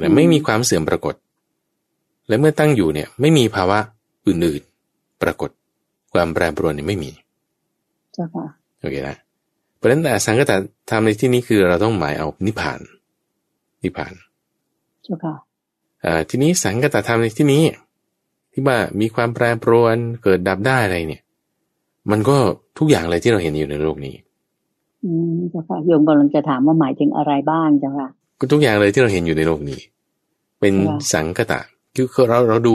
[0.00, 1.14] และไม่มีความเสื่อมปรากฏ
[2.28, 3.78] และเมื่อตั้งอยู่เนี่ย ไม่มีภาวะ
[4.26, 5.50] อื่นๆ ปรากฏ
[6.12, 7.10] ความแปรปรวนเนี่ยไม่มี
[8.12, 8.46] เจ้าค่ะ
[8.80, 9.16] โอเคนะ
[9.76, 10.52] เพราะฉะนั้นอสังคต
[10.90, 12.80] ธรรมในที่นี้คือเราต้องหมายเอานิพพาน
[13.84, 14.12] นิพพาน
[15.04, 15.34] เจ้าค่ะ
[16.04, 17.62] อ่าทีนี้สังคตธรรมในที่นี้
[18.52, 21.22] ที่ว่ามีความแปรปรวนเกิดดับได้อะไรเนี่ย
[22.10, 22.36] มันก็
[22.78, 24.14] ทุกอย่างเลยที่เราเห็นอยู่ในโลกนี้
[25.04, 28.08] อืมเจ้าค่ะโยมกำลังจะถามว่าหมายถึงอะไรบ้างเจ้าค่ะ
[28.52, 29.80] ทุกอย่างเลยที่เราเห็นอยู่ในโลกนี้
[30.60, 30.74] เป็น
[31.12, 31.60] สังกตะ
[32.14, 32.74] คือเราเราดู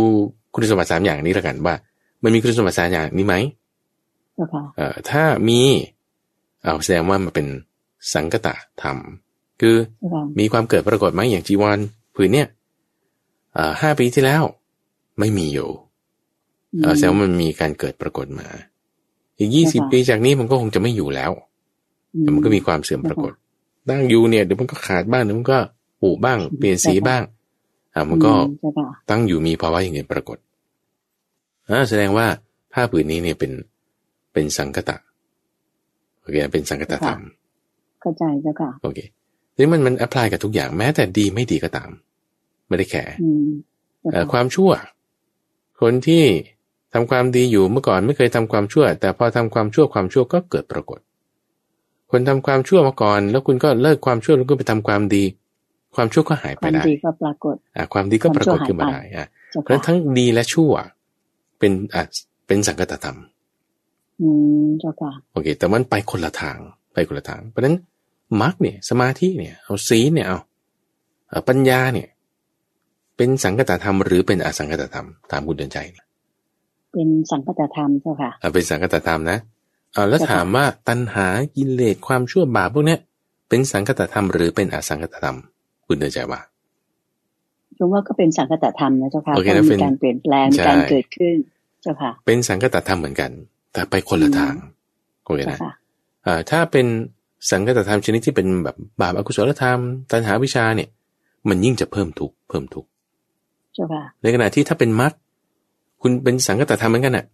[0.53, 1.75] คุณสมบัติสามอย่างนี้แล้วกันว่า
[2.23, 3.35] มันมีคุณสมบัติสามอย่างนี้ไหม
[4.75, 5.59] เอ่อถ้ามี
[6.63, 7.47] เอาแสดงว่ามันเป็น
[8.13, 8.97] สังกตะธรรม
[9.61, 9.75] คือ
[10.39, 11.77] มีความเกิดปรากฏไหมอย่างจีวร
[12.17, 12.47] ผืนเนี่ย
[13.53, 14.43] เอ่อห้าปีที่แล้ว
[15.19, 15.69] ไม่มีอยู่
[16.81, 18.47] เออแสดงว่ามันมีการเกิดปรากฏมา
[19.37, 21.31] อีกยี่สิบปีจากนี้มันก็คงจะไม่อยู่แล้ว
[22.19, 23.33] แต่มันก็มีความเสื่อมปรากฏ
[23.89, 25.57] ตั้งอยู่เนี่ยเดี๋ยวมันก็ขาดบ้างเดี๋ยวมันก็
[26.01, 27.21] ปุบ้าง เปลี่ยนสีบ้าง
[27.93, 28.33] อ่ามันก็
[29.09, 30.37] ตั้งอยู่มีภาวะอย่างเงี้ยปรากฏ
[31.69, 32.27] อ่าแสดงว่า
[32.73, 33.51] ผ้าผืนนี้เนี่ยเป็น
[34.33, 34.97] เป็นสังกตะ
[36.19, 37.19] โอเคเป็นสังกตธรรม
[38.01, 38.99] เข้าใจเจ้าค่ะโอเค
[39.57, 41.89] นี่มันมันแอพพลายกับทุกอย่างแม้แต่ดีไม่ดีก็ตาม
[42.67, 43.05] ไม่ได้แข่
[44.31, 44.71] ความชั่ว
[45.81, 46.23] คนที่
[46.93, 50.99] ทำความดีอยู่เมื่อก่อนไม่เคยทำความชั่ว แต่พอทำความชั่วความชั่วก็เกิดปรากฏ
[52.11, 55.23] คนทำความชั่วมาก่อน แล้วคุณก็เลิกความชั่วแล้วก็ไปทำความดี
[55.95, 59.27] ความชั่วก็หายไปได้ความดีก็ปรากฏอ่าความดีก็ปรากฏขึ้นมาได้อะ
[59.63, 60.71] เพราะฉะนั้นทั้งดีและชั่ว
[61.59, 62.03] เป็นอะ
[62.47, 63.17] เป็นสังกตธรรม
[64.21, 64.29] อื
[64.63, 66.57] มเจ้าค่ะโอเค แต่มันไปคนละทาง
[66.93, 67.75] ไปคนละทาง เพราะฉะนั้น
[68.41, 72.07] มรรคเนี่ย สมาธิเนี่ย เอาศีลเนี่ยเอาปัญญาเนี่ย
[73.17, 76.05] เป็นสังกตธรรมหรือเป็นอสังกตธรรมตามคุณเดินใจเนี่ย
[76.93, 79.39] เป็นสังคตธรรมเจ้าค่ะเป็นสังคตธรรมนะ
[79.93, 82.97] เอาแล้วถามว่าตัณหากิเลสความชั่วบาปพวกนี้
[83.49, 85.37] เป็นสังคตธรรมหรือเป็นอสังคตธรรม
[85.87, 86.41] คุณเดินใจว่า
[87.77, 91.35] ผว่าก็เป็นสังคตธรรมนะเจ้าค่ะมีการเปลี่ยนแปลงการเกิดขึ้น
[91.81, 93.31] เจ้าค่ะ เป็นสังคตธรรมเหมือนกัน
[93.73, 94.55] แต่ไปคนละทาง
[95.23, 95.59] โอเคนะ
[96.25, 96.87] อ่าถ้าเป็น
[97.49, 99.79] สังคตธรรมชนิดที่เป็นแบบบาปอกุศลธรรม
[100.11, 100.89] ตัณหาวิชาเนี่ย
[101.49, 102.85] มันยิ่งจะเพิ่มทุกเพิ่มทุก
[104.21, 105.13] ในขณะที่ถ้าเป็นมรรค
[106.01, 107.25] คุณเป็นสังกัตธรรมเหมือนกันน่ะ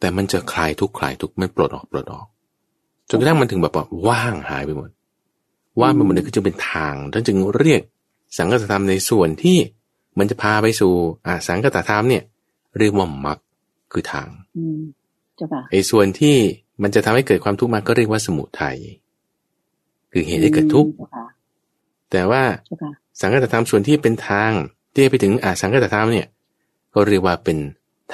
[0.00, 2.26] แต่มันจะคลายทุกคลายทุกมันปลดออกปลดออก
[3.08, 4.90] จนกระทั่งมันถึงแบบว่าว่างหายไปหมด
[5.80, 7.82] ว่างไปหมดเลยคือจะเป็นทางท่านจึงเรียก
[8.38, 9.58] สังกัตธรรมในส่วนที่
[10.18, 10.92] มันจะพาไปสู่
[11.26, 12.22] อ่าสังกัตธรรมเนี่ย
[12.78, 13.38] เรียกว่ามรรค
[13.92, 14.28] คือทาง
[15.70, 16.36] ไอ้ส่วนที่
[16.82, 18.76] มันจะทำให้เกิดความทุกข์มาก็เรียกว่าสมุทัย
[20.12, 20.90] คือเหตุให้เกิดทุกข์
[22.10, 22.42] แต่ว่า
[23.20, 24.52] สังกัตธรรมส่วนที่เป็นทาง
[24.94, 26.26] ที่ไปถึงอาสังกัตธรรมเนี่ย
[26.94, 27.58] ก็เรียกว่าเป็น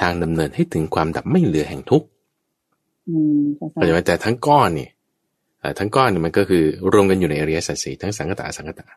[0.01, 2.07] ทางดำเนินให้ถึงความดับไม่เหลือแห่งทุกข์
[3.57, 4.89] เข้าใจไหมแต่ทั้งก้อนนี่
[5.79, 8.87] ทั้งก้อนนี่มันก็คือรวมกันอยู่ในอริยสัจสี่ทั้งสังกตาสังกตา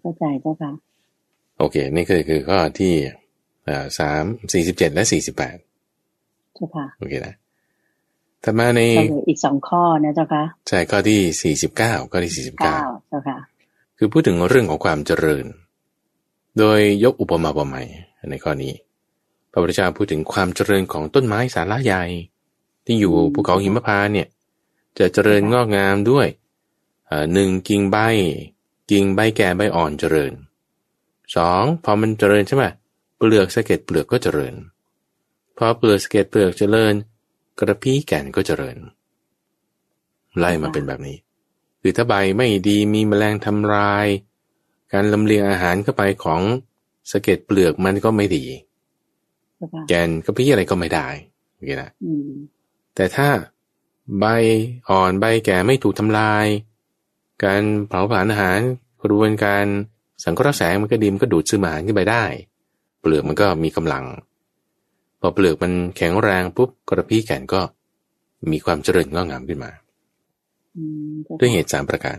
[0.00, 0.70] เข้าใจเจ้าค่ะ
[1.58, 2.92] โอเค นี่คือคือข้อที่
[3.98, 5.56] สามสี่สิบเจ็ดและสี่สิบแปด
[6.54, 7.34] เจ้าค่ะโอเคนะ
[8.42, 8.80] แต่มาใน
[9.28, 12.76] อีกสองข้อนะเจ้าค่ะใช่ข้อที่สี่สิบเก้าข้อที่สี่สิบเก้า
[13.08, 13.38] เจ้าค่ะ
[13.98, 15.44] คือพูดถึงเรื่องของความเจริญ
[16.58, 17.88] โดยยกอุปมาอุปไมย
[18.30, 18.74] ในข้อนี้
[19.50, 22.04] พระพุทธเจ้าพูดถึงความเจริญของต้นไม้สาระใหญ่
[22.84, 24.28] ที่อยู่ภูเขาหิมพานเนี่ย
[24.98, 26.26] จะเจริญงอกงามด้วย
[27.32, 27.96] หนึ่งกิ่งใบ
[28.90, 30.32] กิ่งใบแก่ใบอ่อนเจริญ
[31.36, 32.64] สองพอมันเจริญใช่ไหม
[33.16, 34.54] เปลือกสะเก็ดเปลือกก็เจริญ
[35.56, 36.94] พอเปลือกสะเก็ดเปลือกเจริญ
[37.58, 38.76] กระพี้แก่นก็เจริญ
[40.38, 41.16] ไล่มาเป็นแบบนี้
[41.80, 44.06] คือถ้าใบไม่ดีมีแมลงทำลาย
[44.92, 46.40] การลำเลียงอาหารเข้าไปของ
[47.10, 48.44] สะเก็ดเปลือกมันก็ไม่ดี
[49.88, 51.06] แกนกระพี้อะไรก็ไม่ได้
[51.54, 51.90] โอเคนะ
[52.94, 53.28] แต่ถ้า
[54.18, 54.24] ใบ
[54.88, 56.46] อ่อนใบแก่ไม่ถูกทำลาย
[57.44, 58.58] การเผาผลาญอาหาร
[59.02, 59.64] กระบวนการ
[60.24, 62.24] สังเคราะห์แสงมันก็ดีมันก็ดูดซึมอาหารขึ้นไปได้
[63.00, 64.04] เปลือกมันก็มีกำลัง
[65.20, 67.60] พอเปลือกมันแข็งแรงปุ๊บกระพี้แกนก็
[68.52, 69.70] มีความเจริญงอกงามขึ้นมา
[71.40, 72.18] ด้วยเหตุสามประการ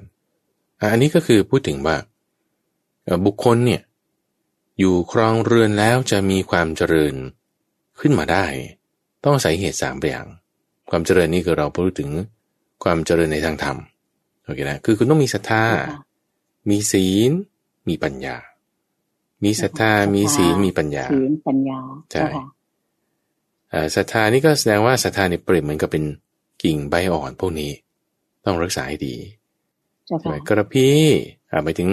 [0.92, 1.96] อันนี้ก็คือพูดถึงว่า
[3.26, 3.82] บุคคลเนี่ย
[4.80, 7.14] อยู่ครองเรือนแล้วจะมีความเจริญ
[8.00, 8.46] ขึ้นมาได้
[9.24, 10.26] ต้องอาศัยเหตุสามอย่าง
[10.90, 12.10] ความเจริญนี่คือเราพูดถึง
[12.84, 13.78] ความเจริญในทางธรรม
[14.44, 15.64] โอเคนะคือคุณต้องมีศรัทธา
[16.70, 17.32] มีศีล
[17.88, 18.36] มีปัญญา
[19.44, 21.80] มีศรัทธา มีศีล มีปัญญาศีลปัญญา
[22.12, 22.28] ใช่
[23.96, 26.04] ศรัทธานี่ก็แสดงว่าศรัทธาเนี่ยเปรียบเหมือนกับเป็น
[26.64, 27.72] กิ่งใบอ่อนพวกนี้
[28.46, 29.16] ต้องรักษาให้ดี
[30.48, 30.98] กระพี้
[31.64, 31.90] ไปถึง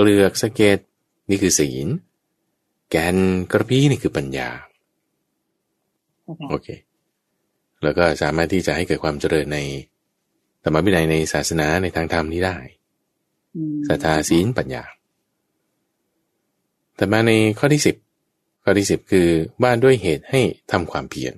[0.00, 0.78] เปลือกสะเก็ด
[1.30, 1.86] นี่คือศีล
[2.90, 3.16] แกน
[3.52, 4.48] กระพี้นี่คือปัญญา
[6.50, 6.68] โอเค
[7.82, 9.58] แล้วก็สามารถที่จะให้เกิดความเจริญใน
[10.62, 12.56] ธรรมวินัยในศาสนาในทางธรรมนี้ได้
[13.88, 14.84] ศรัทธาศีลปัญญา
[16.96, 17.96] แต่มาในข้อที่สิบ
[18.62, 19.28] ข้อที่สิบคือ
[19.62, 20.40] ว่าด้วยเหตุให้
[20.72, 21.34] ทำความเพียร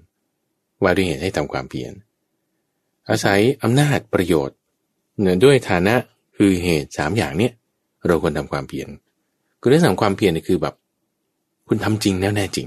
[0.83, 1.93] ว่าด้วยเหตุให้ทำความเพียร
[3.09, 4.57] อาศัยอำนาจประโยชน์
[5.21, 5.95] เนื่องด้วยฐานะ
[6.37, 7.53] คือเหตุสามอย่างเนี้ย
[8.07, 8.89] เราควรทำความเพียร
[9.61, 10.75] คือเรื่องของความเพียรนี่คือแบบ
[11.69, 12.67] คุณทำจริงแน่แน่จริง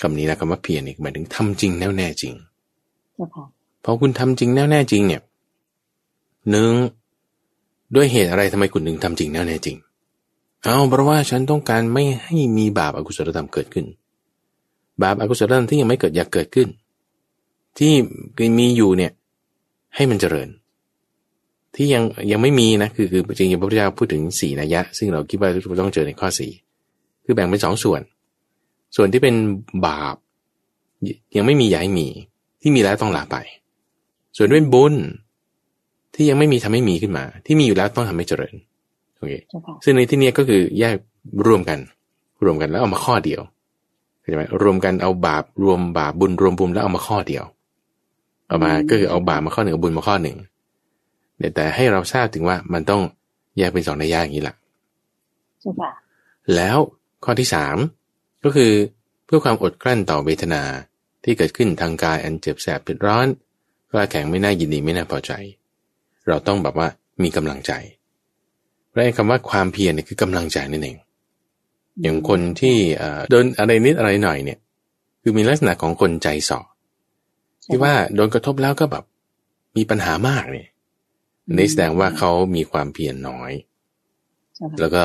[0.00, 2.34] คำนี้นะคำว่าเพียรอีกหมายถึงทำจริงแน่แน่จริง
[3.84, 5.22] พอคุณทำจริงแน่แน่จริง เนี่ย
[6.50, 6.72] หนึ่ง
[7.94, 9.76] ด้วยเหตุอะไรทำไมคุณถึงทำจริงแน่แน่จริง
[10.62, 13.86] เอาเพราะว่าฉันต้องการไม่ให้มีบาปอากุศลธรรมเกิดขึ้น
[15.02, 16.68] บาปอากุศลธรรมที่ยังไม่เกิดอยากเกิดขึ้น
[17.78, 17.92] ที่
[18.58, 19.12] มีอยู่เนี่ย
[19.94, 20.48] ให้มันเจริญ
[21.76, 26.52] ที่ยังยังไม่มีนะคือคือจริงๆพระพุทธเจ้าพูดถึงสี่นัยยะ ซึ่งเราคิดว่าเราต้องเจอในข้อสี่
[27.24, 28.00] คือแบ่งเป็นสองส่วน
[28.96, 29.34] ส่วนที่เป็น
[29.86, 30.16] บาป
[31.36, 32.06] ยังไม่มีย้ายมี
[32.62, 33.36] ที่มีแล้วต้องลาไป
[34.36, 34.94] ส่วนด้วยบุญ
[36.14, 38.54] ที่ยังไม่มีทำให้มีขึ้นมา ที่มีอยู่แล้วต้องทำให้เจริญ
[39.16, 39.32] โอเค
[39.84, 40.96] ซึ่งในที่นี้ก็คือแยก
[41.46, 41.78] รวมกัน
[42.44, 43.40] รวมกันแล้วเอามาข้อเดียว
[44.20, 47.44] เข้าใจไหมรวมกันเอาบาปรวมบาปบุญรวมบุญแล้วเอามาข้อเดียว
[48.48, 50.36] เอามาก็คือเอาบาปมาข้อหนึ่งบุญมาข้อหนึ่ง
[51.54, 53.02] แต่ให้เราทราบถึงว่ามันต้อง
[53.58, 54.56] แยกเป็นสองในยากอย่างนี้แหละ
[56.54, 56.78] แล้ว
[57.24, 57.76] ข้อที่สาม
[58.44, 58.72] ก็คือ
[59.26, 60.62] เพื่อความอดกลั้นต่อเวทนา
[61.24, 63.26] ที่เกิดขึ้นทางกายอันเจ็บแสบเผ็ดร้อน
[63.90, 65.32] กล้าแข็งไม่น่ายินดีไม่น่าพอใจ
[66.28, 66.88] เราต้องแบบว่า
[67.22, 67.72] มีกำลังใจ
[68.88, 70.96] เพราะคำว่าความเพียรเนี่ยคือกำลังใจนั่นเอง
[72.02, 72.76] อย่างคนที่
[73.30, 74.58] โดนอะไรนิดอะไรหน่อยเนี่ย
[75.22, 76.60] คือมีลักษณะของคนใจสอ
[77.66, 79.04] ที่ว่าโดนกระทบแล้วก็แบบ
[79.76, 80.68] มีปัญหามากเนี่ย
[81.56, 83.52] นี่แสดงว่าเขามีความเพียรน้อย
[84.80, 85.04] แล้วก็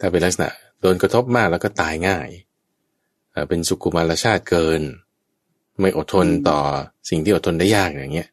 [0.00, 0.48] ถ้าเป็นลักษณะ
[0.80, 2.28] โดนกระทบมากแล้วก็ตายง่าย
[3.48, 4.82] เป็นสุขุมารชาติเกิน
[5.80, 6.60] ไม่อดทนต่อ
[7.10, 8.28] สิ่งที่อดทนได้ยากอย่างเงี้ย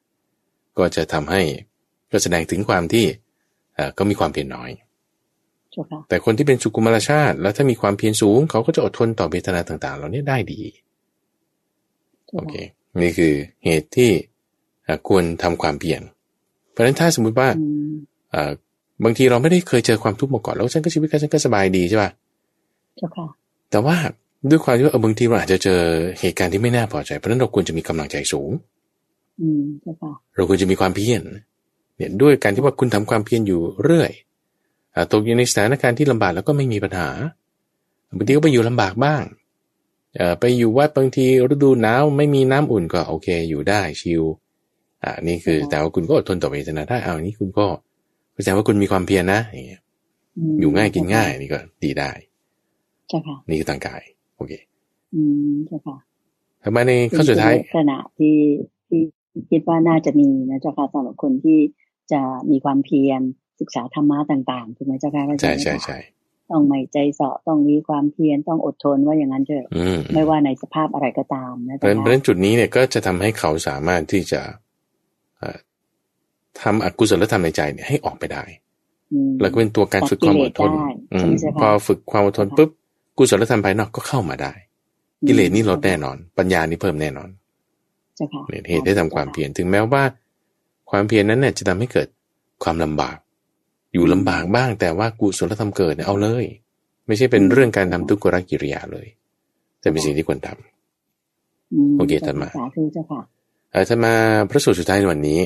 [0.77, 1.41] ก็จะทำให้
[2.11, 3.05] ก็แสดงถึงความที่
[3.97, 4.69] ก็มีความเพียรน้อย
[6.09, 10.61] แต่คนที่เป็นสุขุมารชาติ แล้วถ้ามีความเพียรสูง เขาก็จะอดทนต่อเวทนาต่างๆเหล่านี้ได้ดี
[12.35, 12.55] โอเค
[13.01, 13.33] นี่คือ
[13.65, 14.11] เหตุที่
[15.07, 16.01] ควรทำความเพียร
[16.75, 17.47] เพราะฉะนั้นถ้าสมมุติว่า
[19.03, 22.09] บางทีเราไม่ได้เคยเจอความทุกข์มาก่อนแล้วฉันก็ชีวิตฉันก็สบายดีใช่ป่ะ
[22.97, 23.27] เจ้าค่ะ
[23.71, 23.95] แต่ว่า
[24.49, 25.79] ด้วยความที่ว่าบางทีเราอาจจะเจอ
[26.19, 28.49] เหตุการณ์ที่ไม่น่าพอใจ เพราะนั้นเราควรจะมีกำลังใจสูง
[29.41, 31.23] อืมเจ้าค่ะเราควรจะมีความเพียร
[31.97, 34.11] เนี่ยด้วยการที่ว่าคุณทำความเพียรอยู่เรื่อย
[35.11, 37.09] ตกอยู่ในสถานการณ์ที่ลำบากแล้วก็ไม่มีปัญหา
[38.17, 39.23] บางทีก็ไปอยู่ลำบากบ้าง
[40.39, 44.23] ไปอยู่วัดบางทีฤดูหนาวไม่มีน้ำอุ่นก็โอเคอยู่ได้ชิล
[45.05, 47.65] อ่านี่คือแต่ว่าคุณก็อดทนต่อเวทนาได้เอานี้คุณก็
[48.33, 49.81] แสดงว่าคุณมีความเพียรนะอย่างเงี้ย
[50.59, 52.11] อยู่ง่ายกินง่ายนี่ก็ดีได้
[53.09, 54.01] ใช่ค่ะนี่คือต่างกาย
[54.37, 54.53] โอเค
[55.15, 55.97] อืมใช่ค่ะ
[56.63, 58.37] ทำไมในข้อสุดท้ายขณะที่
[58.87, 59.01] ที่
[59.51, 61.59] คิดว่าน่าจะมีนะเจ้าค่ะสำหรับคนที่
[62.11, 63.21] จะมีความเพียร
[63.59, 65.97] ศึกษาธรรมะต่างๆถูกไหมเจ้าค่ะใช่ใช่ใช่
[66.51, 69.67] ต้องไม่ใจเสาะต้องมีความเพียรต้องอดทนว่าอย่างนั้นเถอะ
[70.13, 74.41] ไม่ว่าในสภาพอะไรก็ตามนะเพราะฉะนั้นจุดนี้เนี่ยก็จะทำให้เขาสามารถที่จะ
[76.61, 78.43] ทำอกุศลธรรมในใจเนี่ยให้ออกไปได้
[79.41, 80.71] แล้วก็เป็นตัวการฝึกความอดทน
[81.59, 82.69] พอฝึกความอดทนปุ๊บ
[83.17, 84.53] กุศลธรรมภายนอกก็เข้ามาได้
[85.27, 87.29] กิเลสนี่ลดแน่นอน ปัญญานี่เพิ่มแน่นอน
[88.69, 90.03] เหตุให้ทำความเพียรถึงแม้ว่า
[90.89, 92.07] ความเพียรนั้นเนี่ยจะทำให้เกิด
[92.63, 93.17] ความลำบาก
[93.93, 96.45] อยู่ลำบากบ้างแต่ว่ากุศลธรรมเกิดเนี่ยเอาเลย
[97.07, 99.07] ไม่ใช่เป็นเรื่องการทำทุกขกิริยาเลย
[99.79, 102.49] แต่เป็นสิ่งที่ควรทำโอเคท่านมา
[103.87, 104.15] ท่านมา
[104.49, 105.39] พระสูตรสุดท้ายในวันนี้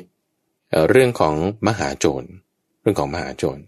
[0.90, 1.36] เรื่องของ
[1.68, 2.28] มหาโจร
[2.82, 3.60] เรื่องของมหาโจร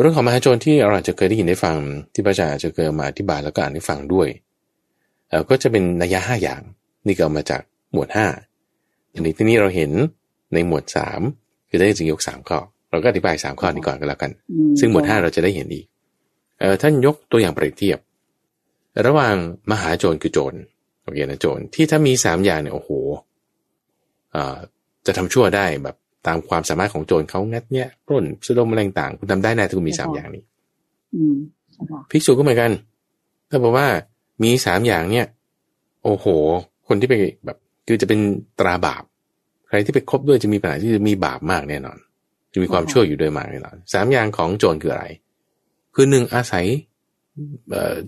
[0.00, 1.76] เรื่องของมหาโจรที่เราอาจจะเคยได้ยินได้ฟัง
[2.14, 4.28] ที่พระอาจารย์จะเคยมาอธิบายแล้วก็อ่านให้ฟังด้วย
[5.48, 6.62] ก็จะเป็นนัยยะห้าอย่าง
[7.06, 7.62] นี่ก็มาจาก
[7.92, 8.26] หมวดห้า
[9.12, 9.90] อันนี้ที่นี้เราเห็น
[10.52, 11.20] ในหมวดสาม
[11.68, 12.58] คือได้จึงยกสามข้อ
[12.90, 14.30] เราก็อธิบายสามข้อนี้ก่อนก็แล้วกัน
[14.78, 15.86] ซึ่งหมวดห้าเราจะได้เห็นอีก
[16.82, 17.98] ท่านยกตัวอย่างเปรียบเทียบ
[19.06, 19.34] ระหว่าง
[19.70, 20.54] มหาโจรคือโจร
[21.02, 22.90] โอเคนะโจรที่ถ้ามีสามอย่างเนี่ยโอ้โห
[25.06, 30.42] จะทำชั่วได้แบบตามความสามารถของโจรเขางัดเนี้ยปล้นสุดมแรงต่างคุณทำได้แน่ถ้าคุณมีสามอย่างนี้
[32.10, 32.72] ภิกษุก็เหมือนกัน
[33.50, 33.86] ถ้าบอกว่า
[34.42, 35.26] มีสามอย่างเนี่ย
[36.04, 36.26] โอ้โห
[36.88, 37.14] คนที่ไป
[37.44, 37.56] แบบ
[37.86, 38.20] คือจะเป็น
[38.58, 39.02] ตราบาป
[39.68, 41.98] ใครที่ไปคบด้วยจะมีปัญหาที่จะมีบาปมากแน่นอน
[42.52, 45.04] จะมีความชั่วอยู่ด้วยมากแน่นอนสามอย่างของโจรคืออะไร
[45.94, 46.66] คือหนึ่งอาศัย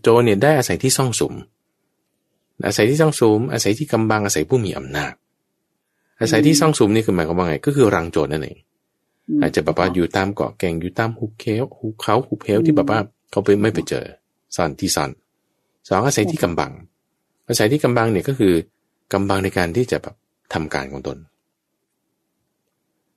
[0.01, 1.35] โจรเนี่ยได้อาศัยที่ซ่องสุม
[2.67, 5.13] อาศัยที่ซ่องสุมอาศัยที่กำบังอาศัยผู้มีอำนาจ
[6.21, 8.59] อาศัยที่ซ่องสุมนี่คือหมายความว่าไง ก็คือรังโจรนั่นเอง
[9.43, 13.01] อาจจะแบบว่าอยู่ตามเกาะแก่งอยู่ตามหุบเขาหุบเขาหุบเหวที่แบบว่า
[13.31, 14.05] เขาไปไม่ไปเจอ
[14.57, 15.11] ซ่อนที่ซ่อน
[15.89, 16.73] สองอาศัยที่กำบัง
[17.49, 18.53] อาศัยที่กำบังเนี่ยก็คือ
[19.13, 20.15] กำบังในการที่จะแบบ
[20.53, 21.19] ทำการของตน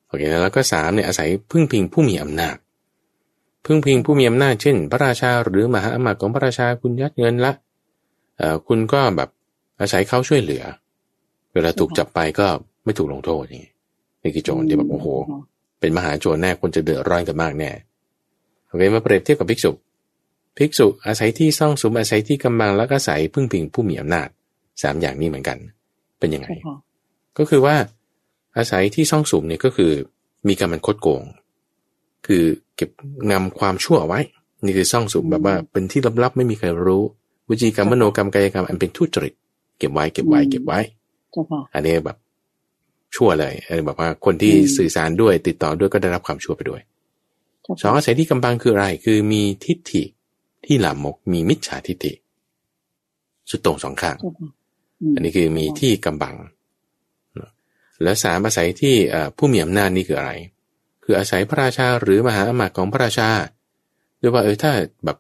[0.08, 2.56] โอเคแล้วก็สามเนี่ยอาศัยพึ่งพิงผู้มีอำนาจ
[3.66, 7.52] พึ่งพิงผู้มีอำนาจเช่น พระราชาหรือมหาอมาตย์ของพระราชาคุณยัดเงินละ
[8.38, 9.30] เอ่อคุณก็แบบ
[9.80, 10.64] อาศัยเขาช่วยเหลือ
[11.54, 12.48] เวลาถูกจับไปก็
[12.84, 13.66] ไม่ถูกลงโทษนี่
[14.24, 15.08] นี่คือโจรที่แบบโอ้โห
[15.80, 17.72] เป็นมหาโจรแน่คนจะเดือดร้อนกันมากแน่
[18.68, 19.72] โอเคมาเปรียบเทียบกับภิกษุ
[20.58, 24.28] ภิกษุอาศัยที่ซ่องสุมอาศัยที่กำบังแล้วก็อาศัยพึ่งพิงผู้มีอำนาจ
[24.82, 25.58] สามอย่างนี้เหมือนกัน
[26.20, 26.48] เป็นยังไง
[27.38, 27.76] ก็คือว่า
[28.58, 29.92] อาศัยที่ซ่องสุมเนี่ยก็คือ
[30.48, 31.24] มีการมันคดโกง
[32.28, 32.44] คือ
[32.76, 32.90] เก็บ
[33.30, 34.20] งำความชั่วไว้
[34.66, 37.04] นี่คือซ่องสุมแบบว่าเป็นที่ลับๆไม่มีใครรู้
[37.50, 39.34] วิจีกรรมมโนกรรมกายกรรมอันเป็นทุจริต
[39.80, 40.80] เก็บไว้เก็บไว้เก็บไว้
[41.74, 42.18] อันนี้แบบ
[43.16, 46.82] ชั่วเลยอันนี้แบบว่าคนที่สื่อสารด้วยติดต่อด้วยก็ได้รับความชั่วไปด้วย
[47.82, 50.04] สองอาศัยที่กำบังคืออะไร คือมีทิฏฐิ
[50.66, 52.14] ที่หลามกมีมิจฉาทิฏฐิ
[53.50, 54.18] สุดตรงสองข้าง
[55.16, 56.36] อันนี้คือมีที่กำบัง
[58.04, 58.96] แล้วสามอาศัยที่
[59.38, 60.32] ผู้มีอำนาจนี่คืออะไร
[61.04, 63.30] คืออาศัยพระราชาหรือมหาอมาตย์ของพระราชา
[64.22, 64.72] ด้วยว่าเออถ้า
[65.06, 65.18] แบบ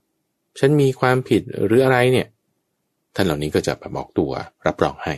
[0.60, 2.28] ฉันมีความผิดหรืออะไรเนี่ย
[3.16, 4.32] ท่านเหล่านี้ก็จะแบบบอกตัว
[4.68, 5.16] รับรองให้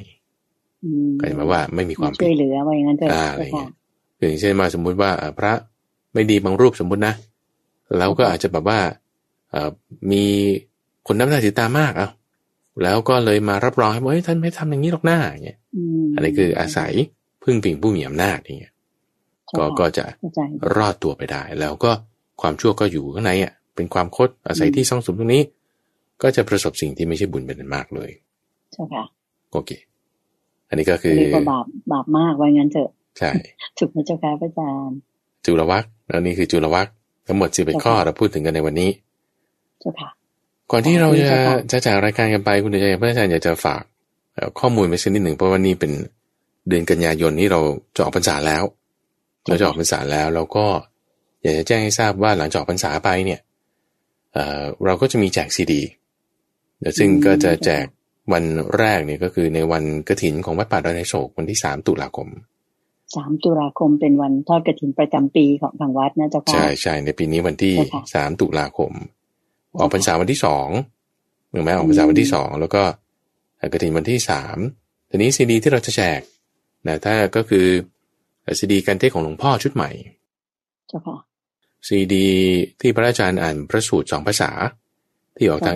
[1.19, 3.71] ก็จะมาว่าไม่มีความผิดช่วยเหลือว่าอย่างนั้นเถอะอะไรเงี้ย
[4.19, 5.53] อย่างเช่นมาสมมุติว่าพระ
[6.13, 7.13] ไม่ดีบางรูปสมมุตินะ
[7.99, 8.79] เราก็อาจจะแบบว่า
[10.11, 10.23] มี
[11.07, 12.09] คนน้ำหน้าถือตามากอะ
[12.83, 15.59] แล้วก็เลยมารับรองให้ว่าท่านไม่ทำอย่างนี้หรอกหน้าอย่างเงี้ย
[16.15, 16.91] อันนี้คืออาศัย
[17.43, 18.73] พึ่งพิงผู้มีอำนาจอย่างเงี้ย
[19.57, 20.05] ก็ก็จะ
[20.75, 21.91] รอดตัวไปได้ แล้วก็
[22.41, 25.43] ความชั่วก็อยู่ข้างในอะเป็นความคดอาศัยที่ซ่องสุมตรงนี้
[26.21, 28.11] ก็จะประสบสิ่งที่ไม่ใช่บุญเป็นมากเลย
[28.73, 29.03] ใช่ค่ะ
[29.51, 29.71] โอเค
[30.73, 31.17] อันนี้ก็คือ
[31.49, 33.31] บาปบาปมากว่างั้นเถอะ ใช่
[33.77, 34.97] ถูกไหมเจ้าค่ะพระอาจารย์
[35.45, 36.87] จุลวัคแล้วนี่คือจุลวัค
[37.27, 38.89] ทั้งหมดสิบเอ็ดข้อเราพูดถึงกันในวันนี้
[39.79, 40.09] เจ้าค่ะ
[40.71, 41.39] ก่อนที่เราจะ
[41.71, 43.81] จะจากรายการกันไปคุณเดชพระอาจารย์อยากจะฝาก
[44.59, 45.91] ข้อมูลไปสักนิดหนึ่งเพราะว่านี่เป็น
[46.67, 47.61] เดือนกันยายนนี้เรา
[47.95, 48.63] จะออกพรรษาแล้ว
[49.45, 50.65] เราจะออกพรรษาแล้วเราก็
[51.41, 53.39] อยากจะแจ้งให้ทราบว่าหลังจากออกพรรษาไปเนี่ย
[54.85, 55.81] เราก็จะมีแจกซีดี
[56.97, 57.85] ซึ่งก็จะแจก
[58.31, 58.43] วัน
[58.77, 62.27] แรกเนี่ยก็คือในวันกระถินของวัดป่าดอยในโศกวันที่สามตุลาคม
[63.15, 67.75] สามตุลาคมเป็นวันทอดกระถินประจำปีของทางวัดนะเจ้าค่ะใช่ใช่ในปีนี้วันที่
[68.13, 68.91] สามตุลาคม
[69.79, 70.67] ออกพรรษาวันที่สอง
[71.51, 72.81] หรือไม่ออกพรรษาวันที่สองแล้วก็
[73.73, 74.57] กระถินวันที่สาม
[75.09, 76.21] ทีนี้ซีดีที่เราจะแจก
[76.87, 77.65] นะถ้าก็คือ
[78.59, 79.89] ซีดีการเทศของหลวงพ่อชุดใหม่
[80.87, 81.17] เจ้าค่ะ
[81.87, 82.27] ซีดี
[82.81, 84.51] ที่พระอาจารย์อ่านพระสูตรสองภาษา
[85.37, 85.75] ที่ออกทาง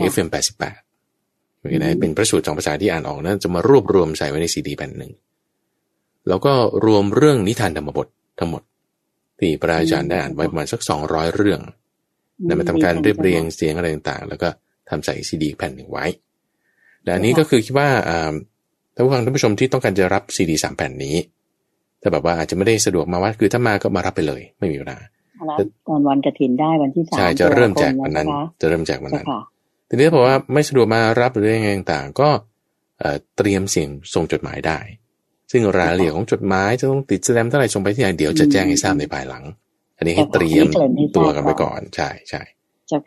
[1.69, 5.11] FM 88เป็นพระสูตรสองภาษาที่อ่านออกนั้นจะมารวบรวมใส่ไว้ในซีดีแผ่นหนึ่ง
[6.27, 6.53] แล้วก็
[6.85, 8.07] รวมเรื่องนิทานธรรมบท
[8.39, 8.61] ทั้งหมด
[9.39, 11.61] ที่พระอาจารย์ได้อ่านไว้ประมาณสักสองร้อยเรื่อง
[12.47, 14.49] นำมาทำการเรียบเรียงเสียงอะไรต่างๆ แล้วก็
[14.89, 16.05] ทำใส่ซีดีแผ่นหนึ่งไว้
[17.03, 17.89] และอันนี้ก็คือคิดว่า
[18.95, 21.15] ท่านผู้ฟังท่านผู้ชมที่ต้องการจะรับซีดีสามแผ่นนี้
[21.99, 24.99] แต่แบบว่าอาจจะไม่ได้สะดวกมาวัดคือถ้ามาก็มารับไปเลย ไม่มีปัญหา
[25.87, 28.27] ตอนวันกระถินได้วันที่สามใช่จะเริ่มแจกวันนั้น
[28.61, 29.25] จะเริ่มแจกวันนั้น
[29.89, 32.29] ทีนี้บอกว่าไม่สะดวกมารับหรือยังไงต่างๆ ก็
[33.37, 34.79] เตรียมเสียงส่งจดหมายได้
[35.51, 39.43] ซึ่งรายละเอียดของจดหมายจะต้องติดแสดงเท่าไหร่ส่งไปที่ไหนเดี๋ยวจะแจ้งให้ทราบในภายหลัง
[39.97, 40.65] อันนี้ให้เตรียม
[41.17, 42.41] ตัวกันไปก่อนใช่ใช่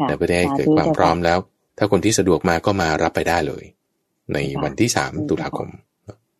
[0.08, 1.38] แต่เพื่อให้เกิดความพร้อมแล้ว
[1.78, 3.64] ถ้าคนที่สะดวกมาก็มารับไปได้เลย
[4.32, 5.68] ในวันที่สามตุลาคม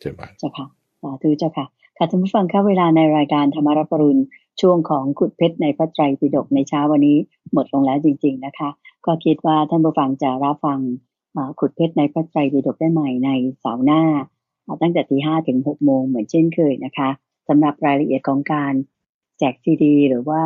[0.00, 0.66] เจ้าค่ะเจ้าค่ะ
[1.02, 1.66] สาธุเจ้าค่ะ
[1.96, 4.20] ค่ะท่านผู้ฟังครับเวลาในรายการธรรมรับปรุณ
[4.60, 7.16] ช่วงของขุดเพชรในพระไตรปิฎกในเช้าวันนี้
[7.52, 8.70] หมดลงแล้วจริง ๆนะคะ
[9.06, 10.78] ก็คิดว่าท่านผู้ฟังจะรับฟัง
[11.60, 13.30] ขุดเพชรในพระไตรปิฎกได้ใหม่ใน
[13.60, 14.02] เสาร์หน้า
[14.82, 17.10] ตั้งแต่ตีห้าถึงหกโมงเหมือนเช่นเคยนะคะ
[17.48, 18.72] สำหรับรายละเอียดของการ
[19.38, 20.42] แจกซีดี หรือว่า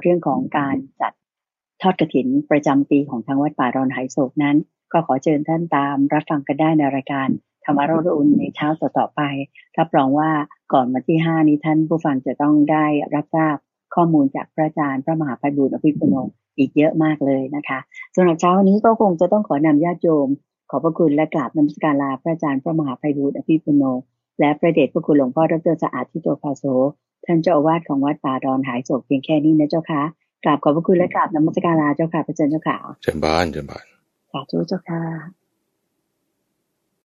[0.00, 1.12] เรื่องของการจัด
[1.82, 4.56] ทอดกระถินประจำปีของทางวัดป่ารอนไหโศกนั้น
[4.92, 7.28] ก็ขอเชิญท่านตามรับฟังกันได้ในรายการ
[7.64, 9.20] ธรรมารรุนในเช้าต่อๆไป
[9.78, 10.30] รับรองว่า
[10.72, 13.56] ก่อนวันที่ห้านี้ท่านผู้ฟังจะต้องได้รับทราบ
[13.94, 16.16] ข้อมูลจากพระอาจารย์พระมหาภัยบุญอภิปุโน
[16.58, 17.78] อีกเยอะมากเลยนะคะ
[18.16, 20.28] สำหรับเช้าวันนี้ก็คงจะต้องขอนำญาติโยม
[20.70, 23.84] ขอบพระคุณและกราบนมัสการลาพระอาจารย์พระมหาภัยบูรณ์อภิปุโน
[24.40, 26.64] และพระเดชพระคุณหลวงพ่อดรสะอาดทิโตภาโซ
[27.26, 30.02] ท่านเจ้าอาวาสของวัดป่าดอนหายโศกเพียงแค่นี้นะเจ้าค่ะ
[30.44, 33.84] กราบขอบพระคุณและกราบนมัสการลาเจ้าค่ะพระอาจารย์เจ้าค่ะเจริญบานเจริญบาน
[34.32, 35.41] สาธุเจ้าค่ะ